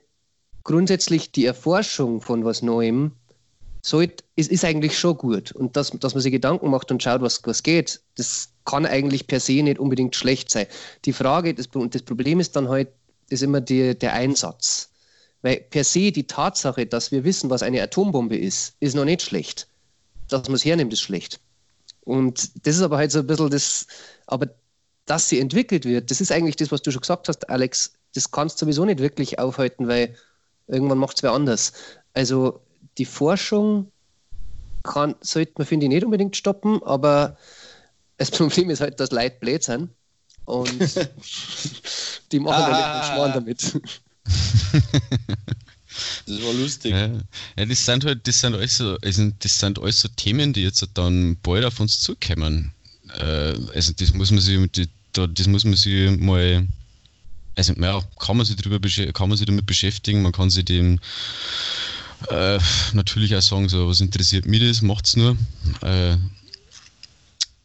[0.64, 3.12] grundsätzlich die Erforschung von was Neuem
[3.82, 5.52] sollte, ist, ist eigentlich schon gut.
[5.52, 9.26] Und dass, dass man sich Gedanken macht und schaut, was, was geht, das kann eigentlich
[9.26, 10.68] per se nicht unbedingt schlecht sein.
[11.06, 12.90] Die Frage, das, das Problem ist dann halt,
[13.30, 14.92] ist immer die, der Einsatz.
[15.42, 19.24] Weil per se die Tatsache, dass wir wissen, was eine Atombombe ist, ist noch nicht
[19.24, 19.68] schlecht.
[20.30, 21.40] Dass man es hernimmt, ist schlecht.
[22.06, 23.88] Und das ist aber halt so ein bisschen das,
[24.28, 24.48] aber
[25.06, 28.32] dass sie entwickelt wird, das ist eigentlich das, was du schon gesagt hast, Alex, das
[28.32, 30.16] kannst du sowieso nicht wirklich aufhalten, weil
[30.68, 31.74] irgendwann macht es wer anders.
[32.14, 32.62] Also
[32.98, 33.92] die Forschung
[34.84, 37.38] kann, sollte man, finde ich, nicht unbedingt stoppen, aber
[38.18, 39.90] das Problem ist halt, dass Leute blöd sind
[40.46, 40.70] und
[42.32, 43.82] die machen dann nicht Schmarrn damit.
[46.26, 46.92] Das war lustig.
[46.92, 47.08] Ja,
[47.58, 50.64] ja, das sind halt, das sind alles so, also das sind alles so Themen, die
[50.64, 52.74] jetzt dann bald auf uns zukommen.
[53.18, 54.58] Äh, also das muss man sich,
[55.14, 56.68] das muss man sich mal,
[57.56, 61.00] also ja, kann man sich beschä- kann man sich damit beschäftigen, man kann sich dem
[62.30, 62.60] äh,
[62.94, 65.38] natürlich auch sagen, so was interessiert mich das, macht's nur.
[65.82, 66.18] Äh,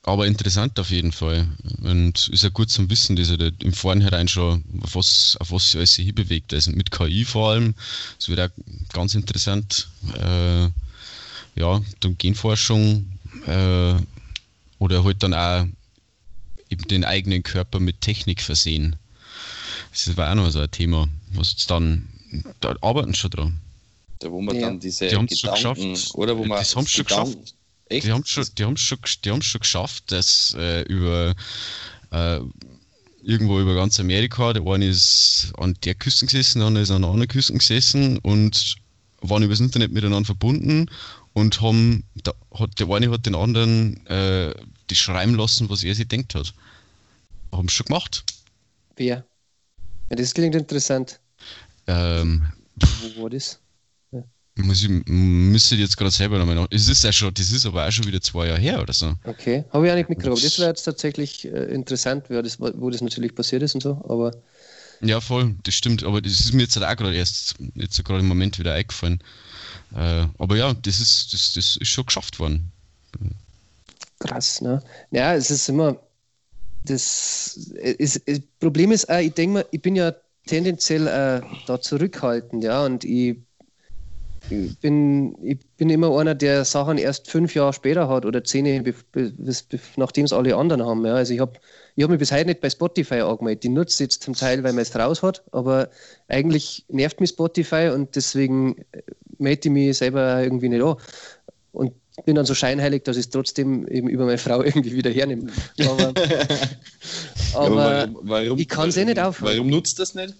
[0.02, 1.46] aber interessant auf jeden Fall.
[1.82, 5.52] Und ist ja gut zum Wissen, dass er da im Vornherein schon, auf was, auf
[5.52, 6.54] was sich alles sich hinbewegt.
[6.54, 7.74] Also mit KI vor allem,
[8.18, 8.48] das wird auch
[8.92, 9.88] ganz interessant.
[10.18, 10.68] Äh,
[11.56, 13.10] ja, dann Genforschung,
[13.46, 13.94] äh,
[14.78, 15.66] oder halt dann auch
[16.70, 18.96] eben den eigenen Körper mit Technik versehen.
[19.92, 22.08] Das war auch noch so ein Thema, was jetzt dann,
[22.60, 23.60] da arbeiten schon dran.
[24.20, 24.62] Da wo man Ja.
[24.68, 26.14] dann diese Die Gedanken, geschafft.
[26.14, 27.44] oder wo man Das haben's schon Gedanken-
[27.90, 28.06] Echt?
[28.06, 31.34] Die haben schon, die haben schon, die haben schon geschafft, dass äh, über
[32.10, 32.40] äh,
[33.22, 37.02] irgendwo über ganz Amerika, der eine ist an der Küste gesessen, der andere ist an
[37.02, 38.76] der anderen Küste gesessen und
[39.20, 40.88] waren übers Internet miteinander verbunden
[41.32, 44.54] und haben, da, hat, der eine hat den anderen äh,
[44.88, 46.54] die schreiben lassen, was er sich denkt hat.
[47.52, 48.24] Haben schon gemacht.
[48.96, 49.24] Wer?
[50.10, 51.20] Ja, das klingt interessant.
[51.86, 52.46] Ähm,
[53.14, 53.60] Wo war das?
[54.62, 56.66] Muss ich, müsste ich jetzt gerade selber nochmal nach.
[56.70, 59.14] Es ist ja schon, das ist aber auch schon wieder zwei Jahre her oder so.
[59.24, 60.44] Okay, habe ich auch nicht mitgekriegt.
[60.44, 64.00] Das wäre jetzt tatsächlich äh, interessant, das, wo das natürlich passiert ist und so.
[64.08, 64.32] Aber
[65.00, 66.04] Ja, voll, das stimmt.
[66.04, 69.22] Aber das ist mir jetzt halt auch gerade erst jetzt gerade im Moment wieder eingefallen.
[69.94, 72.70] Äh, aber ja, das ist, das, das ist schon geschafft worden.
[74.18, 74.82] krass, ne?
[75.10, 75.96] Ja, es ist immer.
[76.84, 80.14] Das, ist, das Problem ist auch, ich denke mal, ich bin ja
[80.46, 83.36] tendenziell äh, da zurückhaltend, ja, und ich,
[84.50, 88.82] ich, bin, ich bin immer einer, der Sachen erst fünf Jahre später hat oder zehn,
[88.82, 89.32] be-
[89.96, 91.04] nachdem es alle anderen haben.
[91.06, 91.14] Ja.
[91.14, 91.52] Also ich habe
[91.96, 93.64] ich hab mich bis heute nicht bei Spotify angemeldet.
[93.64, 95.88] Ich nutze es jetzt zum Teil, weil man es raus hat, aber
[96.28, 99.02] eigentlich nervt mich Spotify und deswegen äh,
[99.38, 100.96] melde ich mich selber irgendwie nicht an.
[101.72, 101.92] Und
[102.24, 105.46] bin dann so scheinheilig, dass ich es trotzdem eben über meine Frau irgendwie wieder hernehme.
[105.80, 106.12] Aber,
[107.54, 109.58] Aber aber warum, warum, ich kann's eh nicht aufhalten.
[109.58, 110.34] Warum nutzt das nicht?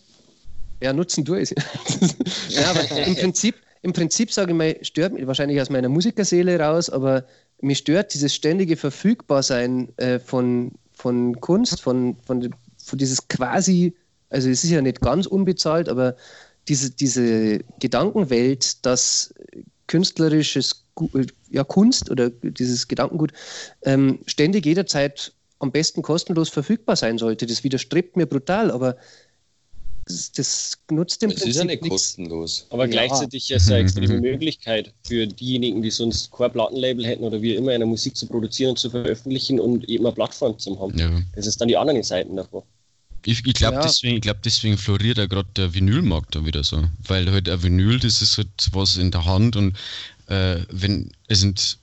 [0.82, 1.50] ja, nutzen du es.
[2.48, 6.58] ja, aber im Prinzip, im Prinzip sage ich mal, stört mich wahrscheinlich aus meiner Musikerseele
[6.58, 7.24] raus, aber
[7.60, 12.54] mich stört dieses ständige Verfügbarsein äh, von, von Kunst, von, von,
[12.84, 13.94] von dieses quasi,
[14.28, 16.16] also es ist ja nicht ganz unbezahlt, aber
[16.68, 19.34] diese, diese Gedankenwelt, dass
[19.86, 20.84] künstlerisches
[21.50, 23.32] ja, Kunst oder dieses Gedankengut
[23.82, 27.46] ähm, ständig jederzeit am besten kostenlos verfügbar sein sollte.
[27.46, 28.96] Das widerstrebt mir brutal, aber
[30.10, 31.96] das, das nutzt im Es ist ja nicht nichts.
[31.96, 32.66] kostenlos.
[32.70, 32.90] Aber Ja.
[32.90, 37.54] gleichzeitig ist es eine extreme Möglichkeit für diejenigen, die sonst kein Plattenlabel hätten oder wie
[37.54, 40.96] immer, eine Musik zu produzieren und zu veröffentlichen und eben eine Plattform zu haben.
[40.98, 41.10] Ja.
[41.34, 42.62] Das ist dann die anderen Seiten davon.
[43.26, 43.82] Ich, ich glaube, Ja.
[43.82, 46.84] deswegen, ich glaub, deswegen floriert ja gerade der Vinylmarkt da wieder so.
[47.06, 49.76] Weil halt ein Vinyl, das ist halt was in der Hand und
[50.28, 51.78] äh, wenn es sind,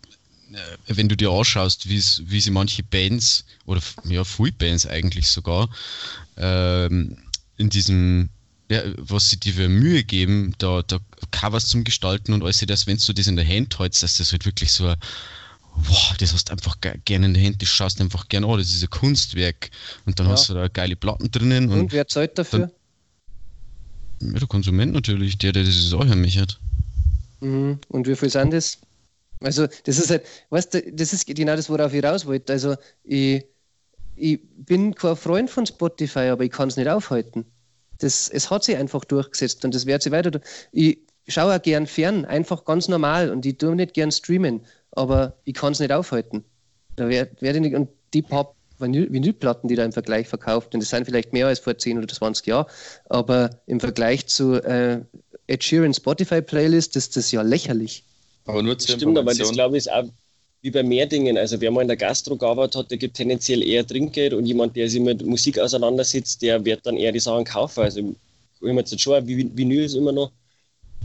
[0.52, 0.58] äh,
[0.96, 2.00] wenn du dir anschaust, wie
[2.42, 5.70] sie manche Bands oder ja, viele Bands eigentlich sogar
[6.38, 7.18] ähm,
[7.58, 8.30] in diesem,
[8.70, 11.00] ja, was sie dir für Mühe geben, da, da
[11.32, 14.32] Covers zum Gestalten und alles das, wenn du das in der Hand hältst, dass das
[14.32, 14.94] halt wirklich so
[15.76, 18.58] Boah, das hast du einfach ge- gerne in der Hand, das schaust einfach gerne an,
[18.58, 19.70] das ist ein Kunstwerk.
[20.06, 20.34] Und dann Ja.
[20.34, 22.72] hast du da geile Platten drinnen und, Und wer zahlt dafür?
[24.22, 26.60] ja, der Konsument natürlich, der, der das auch mich hat.
[27.40, 27.80] Mhm.
[27.90, 28.80] Und wie viel sind das?
[29.42, 32.54] Also, das ist halt, weißt du, das ist genau das, worauf ich raus wollte.
[32.54, 33.46] Also, ich,
[34.18, 37.46] ich bin kein Freund von Spotify, aber ich kann es nicht aufhalten.
[38.00, 40.40] Das, es hat sich einfach durchgesetzt und das wird sich weiter.
[40.72, 44.62] Ich schaue auch gern fern, einfach ganz normal und ich tue nicht gern streamen,
[44.92, 46.44] aber ich kann es nicht aufhalten.
[46.96, 50.74] Da werde werd ich nicht, und die paar Vinyl- Vinylplatten, die da im Vergleich verkauft,
[50.74, 52.68] und das sind vielleicht mehr als vor 10 oder 20 Jahren,
[53.06, 55.02] aber im Vergleich zu äh,
[55.48, 58.04] Ed Sheeran Spotify Playlist ist das ja lächerlich.
[58.46, 60.06] Aber nur zur stimmt, aber das glaube ich ist auch
[60.68, 61.38] wie bei mehr Dingen.
[61.38, 64.76] Also wer mal in der Gastro gearbeitet hat, der gibt tendenziell eher Trinkgeld und jemand,
[64.76, 67.84] der sich mit Musik auseinandersetzt, der wird dann eher die Sachen kaufen.
[67.84, 70.32] Also ich habe jetzt schon, wie Vinyl ist immer noch,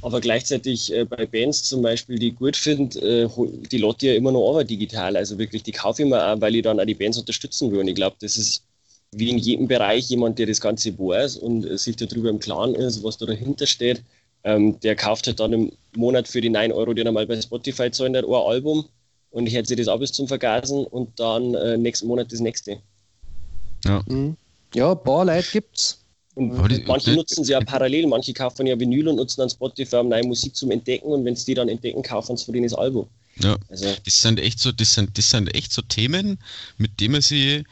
[0.00, 3.28] aber gleichzeitig äh, bei Bands zum Beispiel, die ich gut finde, äh,
[3.70, 5.16] die lotte ja immer noch aber digital.
[5.16, 7.78] Also wirklich, die kaufe ich mir auch, weil ich dann auch die Bands unterstützen will.
[7.78, 8.64] Und ich glaube, das ist
[9.12, 12.74] wie in jedem Bereich jemand, der das Ganze weiß und äh, sich darüber im Klaren
[12.74, 14.02] ist, was da dahinter steht.
[14.42, 17.40] Ähm, der kauft halt dann im Monat für die 9 Euro, die er mal bei
[17.40, 18.86] Spotify zahlen hat, ein Album
[19.32, 22.40] und ich hätte sich das ab bis zum Vergasen und dann äh, nächsten Monat das
[22.40, 22.78] nächste.
[24.08, 24.36] Mhm.
[24.74, 25.98] Ja, ein paar Leute gibt's.
[26.34, 29.50] Und die- manche die- nutzen sie ja parallel, manche kaufen ja Vinyl und nutzen dann
[29.50, 32.52] Spotify, um neue Musik zum Entdecken und wenn sie die dann entdecken, kaufen sie für
[32.52, 33.06] den das Album.
[33.40, 33.56] Ja.
[33.68, 36.38] Also Das sind echt so, das sind, das sind echt so Themen,
[36.78, 37.64] mit denen man sich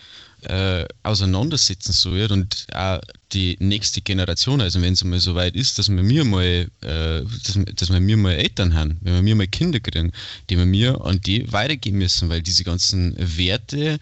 [0.42, 3.00] äh, auseinandersetzen soll und auch
[3.32, 7.22] die nächste Generation, also wenn es mal so weit ist, dass wir mir mal, äh,
[7.44, 10.12] dass, dass wir mir mal Eltern haben, wenn wir mir mal Kinder kriegen,
[10.48, 13.98] die wir mir an die weitergeben müssen, weil diese ganzen Werte,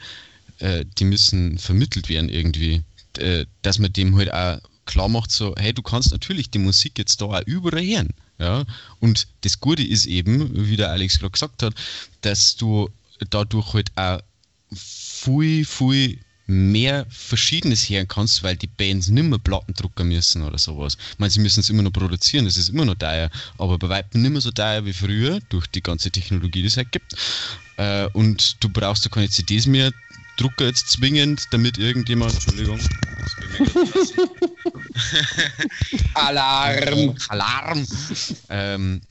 [0.58, 2.82] äh, die müssen vermittelt werden irgendwie,
[3.18, 6.98] äh, dass man dem halt auch klar macht, so, hey, du kannst natürlich die Musik
[6.98, 8.08] jetzt da auch überall hören.
[8.38, 8.64] Ja?
[9.00, 11.74] Und das Gute ist eben, wie der Alex gerade gesagt hat,
[12.22, 12.88] dass du
[13.30, 14.20] dadurch halt auch
[14.74, 16.18] viel, viel
[16.48, 20.96] mehr Verschiedenes hören kannst, weil die Bands nicht mehr Platten drucken müssen oder sowas.
[21.12, 23.28] Ich meine, sie müssen es immer noch produzieren, das ist immer noch teuer,
[23.58, 26.78] aber bei weitem nicht mehr so teuer wie früher, durch die ganze Technologie, die es
[26.78, 27.14] halt gibt.
[27.76, 29.92] Äh, und du brauchst da keine CDs mehr,
[30.38, 32.80] drucker jetzt zwingend, damit irgendjemand, Entschuldigung,
[36.14, 37.14] Alarm!
[37.28, 37.86] Alarm!
[38.48, 39.02] ähm,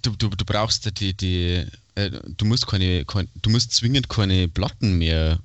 [0.00, 4.48] du, du, du brauchst die, die äh, du musst keine, kein, du musst zwingend keine
[4.48, 5.40] Platten mehr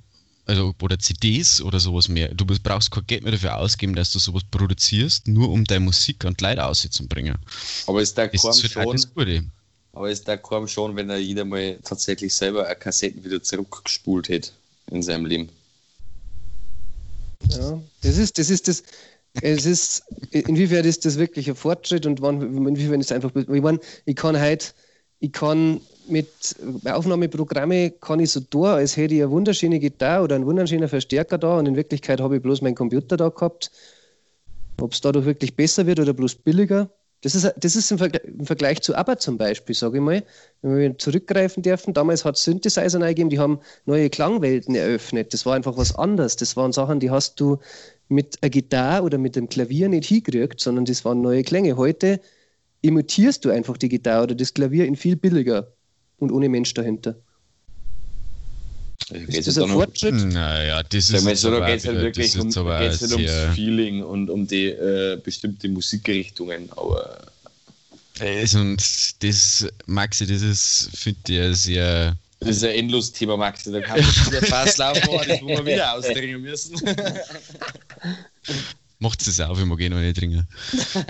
[0.45, 2.33] also oder CDs oder sowas mehr.
[2.33, 6.23] Du brauchst kein Geld mehr dafür ausgeben, dass du sowas produzierst, nur um deine Musik
[6.25, 7.37] und Leute auszubringen.
[7.85, 9.45] Aber ist der Das Korn ist halt schon, das Gute.
[9.93, 14.29] aber ist der Korn schon, wenn er jeder mal tatsächlich selber eine Kassetten wieder zurückgespult
[14.29, 14.51] hätte
[14.87, 15.49] in seinem Leben?
[17.49, 18.83] Ja, das ist, das ist das.
[19.41, 23.33] Es ist, inwiefern ist das wirklich ein Fortschritt und wann, inwiefern ist es einfach.
[23.35, 24.75] Ich meine, ich kann halt,
[25.19, 26.27] ich kann mit
[26.85, 31.37] Aufnahmeprogramme kann ich so tun, als hätte ich eine wunderschöne Gitarre oder einen wunderschönen Verstärker
[31.37, 33.71] da und in Wirklichkeit habe ich bloß meinen Computer da gehabt.
[34.79, 36.89] Ob es dadurch wirklich besser wird oder bloß billiger,
[37.21, 40.23] das ist, das ist im, Vergleich, im Vergleich zu ABBA zum Beispiel, sage ich mal,
[40.63, 41.93] wenn wir zurückgreifen dürfen.
[41.93, 45.31] Damals hat es Synthesizer eingegeben, die haben neue Klangwelten eröffnet.
[45.33, 46.35] Das war einfach was anderes.
[46.35, 47.59] Das waren Sachen, die hast du
[48.07, 51.77] mit einer Gitarre oder mit einem Klavier nicht hingekriegt, sondern das waren neue Klänge.
[51.77, 52.19] Heute
[52.81, 55.67] imitierst du einfach die Gitarre oder das Klavier in viel billiger
[56.21, 57.15] und ohne Mensch dahinter.
[59.09, 60.13] Also Ist das ein Fortschritt?
[60.13, 63.11] Naja, das ist jetzt, oder aber geht es halt wirklich das um, aber geht's halt
[63.13, 67.19] ums sehr- Feeling und um die äh, bestimmte Musikrichtungen, aber
[68.53, 72.15] und das, Maxi, das ist, finde ich, ein sehr.
[72.39, 75.47] das ist ein endloses Thema, Maxi, da kann man wieder fast laufen, aber das wo
[75.47, 76.79] wir wieder ausdringen müssen.
[78.99, 80.47] Macht es auf, ich mag eh noch nicht trinken.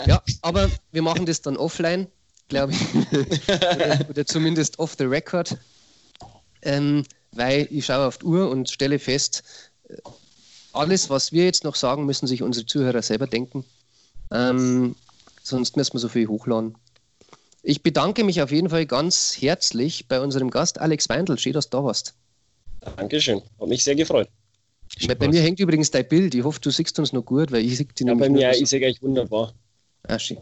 [0.07, 2.07] Ja, aber wir machen das dann offline,
[2.51, 2.79] glaube ich.
[3.75, 5.57] oder, oder zumindest off the record.
[6.61, 9.41] Ähm, weil ich schaue auf die Uhr und stelle fest,
[9.89, 9.95] äh,
[10.73, 13.65] alles, was wir jetzt noch sagen, müssen sich unsere Zuhörer selber denken.
[14.31, 14.95] Ähm,
[15.41, 16.75] sonst müssen wir so viel hochladen.
[17.63, 21.37] Ich bedanke mich auf jeden Fall ganz herzlich bei unserem Gast Alex Weindl.
[21.37, 22.13] Schön, dass du da warst.
[22.97, 23.41] Dankeschön.
[23.59, 24.29] Hat mich sehr gefreut.
[25.07, 26.35] Bei, bei mir hängt übrigens dein Bild.
[26.35, 28.47] Ich hoffe, du siehst uns noch gut, weil ich sehe die Ja, bei nämlich mir,
[28.47, 29.53] nur so- ich sehe euch wunderbar.
[30.07, 30.37] Ah, schön.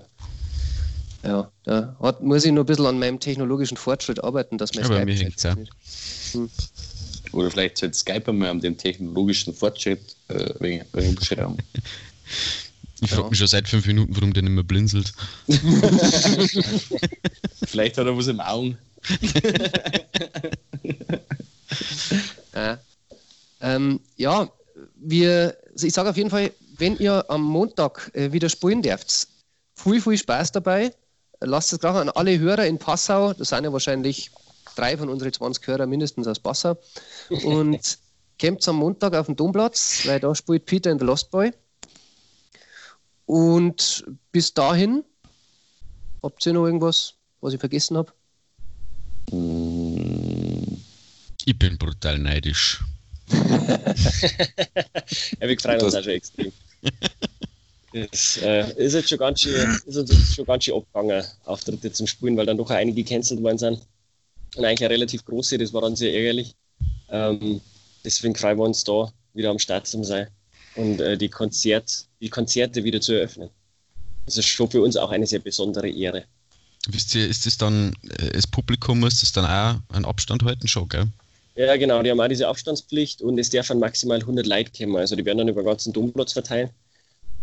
[1.23, 4.83] Ja, da hat, muss ich noch ein bisschen an meinem technologischen Fortschritt arbeiten, dass mein
[4.83, 5.21] Ja, bei Skype mir auch.
[5.23, 5.69] funktioniert.
[7.33, 11.57] Oder vielleicht sollte Skype einmal an dem technologischen Fortschritt äh, wegen, wegen beschreiben.
[13.01, 13.29] Ich frage Ja.
[13.29, 15.13] mich schon seit fünf Minuten, warum der nicht mehr blinzelt.
[17.65, 18.77] Vielleicht hat er was im Augen.
[22.53, 22.79] Ja.
[23.61, 24.49] Ähm, ja,
[24.95, 29.27] wir, ich sage auf jeden Fall, wenn ihr am Montag äh, wieder spielen dürft,
[29.75, 30.91] viel, viel Spaß dabei.
[31.41, 34.31] Lasst es gerade an alle Hörer in Passau, das sind ja wahrscheinlich
[34.75, 36.77] drei von unseren 20 Hörer mindestens aus Passau.
[37.29, 37.97] Und
[38.41, 41.53] kommt am Montag auf den Domplatz, weil da spielt Peter in the Lost Boy.
[43.25, 45.03] Und bis dahin,
[46.23, 48.11] habt ihr noch irgendwas, was ich vergessen habe?
[51.45, 52.83] Ich bin brutal neidisch.
[55.39, 56.51] Ja, wir freuen uns auch schon extrem.
[57.93, 62.05] Das äh, ist jetzt schon ganz schön, ist jetzt schon ganz schön abgegangen, Auftritte zum
[62.05, 63.81] Spielen, weil dann doch einige gecancelt worden sind.
[64.55, 66.55] Und eigentlich eine relativ große, das war dann sehr ärgerlich.
[67.09, 67.61] Ähm,
[68.03, 70.27] deswegen freuen wir uns da wieder am Start zu sein
[70.75, 73.49] und äh, die, Konzert, die Konzerte wieder zu eröffnen.
[74.25, 76.25] Das ist schon für uns auch eine sehr besondere Ehre.
[76.87, 80.67] Wisst ihr, ist das dann, äh, das Publikum muss das dann auch einen Abstand halten,
[80.67, 81.07] schon, gell?
[81.55, 84.95] Ja, genau, die haben auch diese Abstandspflicht und es dürfen maximal 100 Leute kommen.
[84.95, 86.69] Also die werden dann über den ganzen Domplatz verteilen.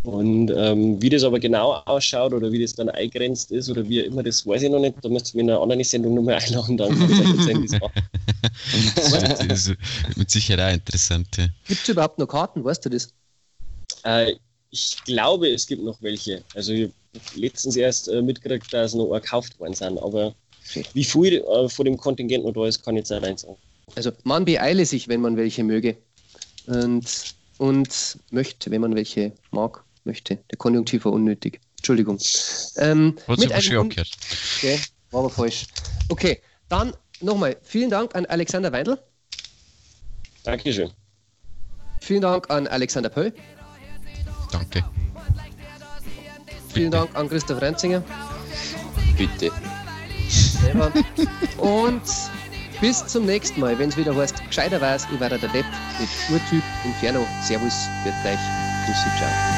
[0.06, 4.00] Und ähm, wie das aber genau ausschaut oder wie das dann eingrenzt ist oder wie
[4.00, 4.94] immer, das weiß ich noch nicht.
[5.02, 7.80] Da müsst ihr mir in einer anderen Sendung nochmal einladen, dann kann ich euch.
[9.48, 9.76] Das ist
[10.16, 11.26] mit Sicherheit auch interessant.
[11.36, 11.48] Ja.
[11.66, 12.62] Gibt es überhaupt noch Karten?
[12.62, 13.12] Weißt du das?
[14.04, 14.34] Äh,
[14.70, 16.44] ich glaube, es gibt noch welche.
[16.54, 19.98] Also ich habe letztens erst äh, mitgekriegt, dass noch ein gekauft worden sind.
[19.98, 20.34] Aber
[20.92, 23.56] wie viel äh, von dem Kontingent noch da ist, kann ich jetzt allein sagen.
[23.96, 25.96] Also man beeile sich, wenn man welche möge.
[26.66, 30.36] Und, und möchte, wenn man welche mag, möchte.
[30.50, 31.60] Der Konjunktiv war unnötig.
[31.76, 32.18] Entschuldigung.
[32.76, 34.10] Ähm, Hat mit einem angehört.
[34.56, 34.80] Okay,
[35.10, 35.66] war aber falsch.
[36.08, 38.98] Okay, dann nochmal vielen Dank an Alexander Weindl.
[40.44, 40.90] Dankeschön.
[42.00, 43.32] Vielen Dank an Alexander Pöll.
[44.52, 44.84] Danke.
[46.72, 48.02] Vielen Dank an Christoph Renzinger.
[49.16, 49.50] Bitte.
[51.58, 52.02] Und
[52.80, 55.64] bis zum nächsten Mal, wenn es wieder heißt, gescheiter weiß, ich war der Depp
[55.98, 57.26] mit Urtyp Inferno.
[57.42, 58.38] Servus, wird gleich.
[58.86, 59.55] Grüß ciao.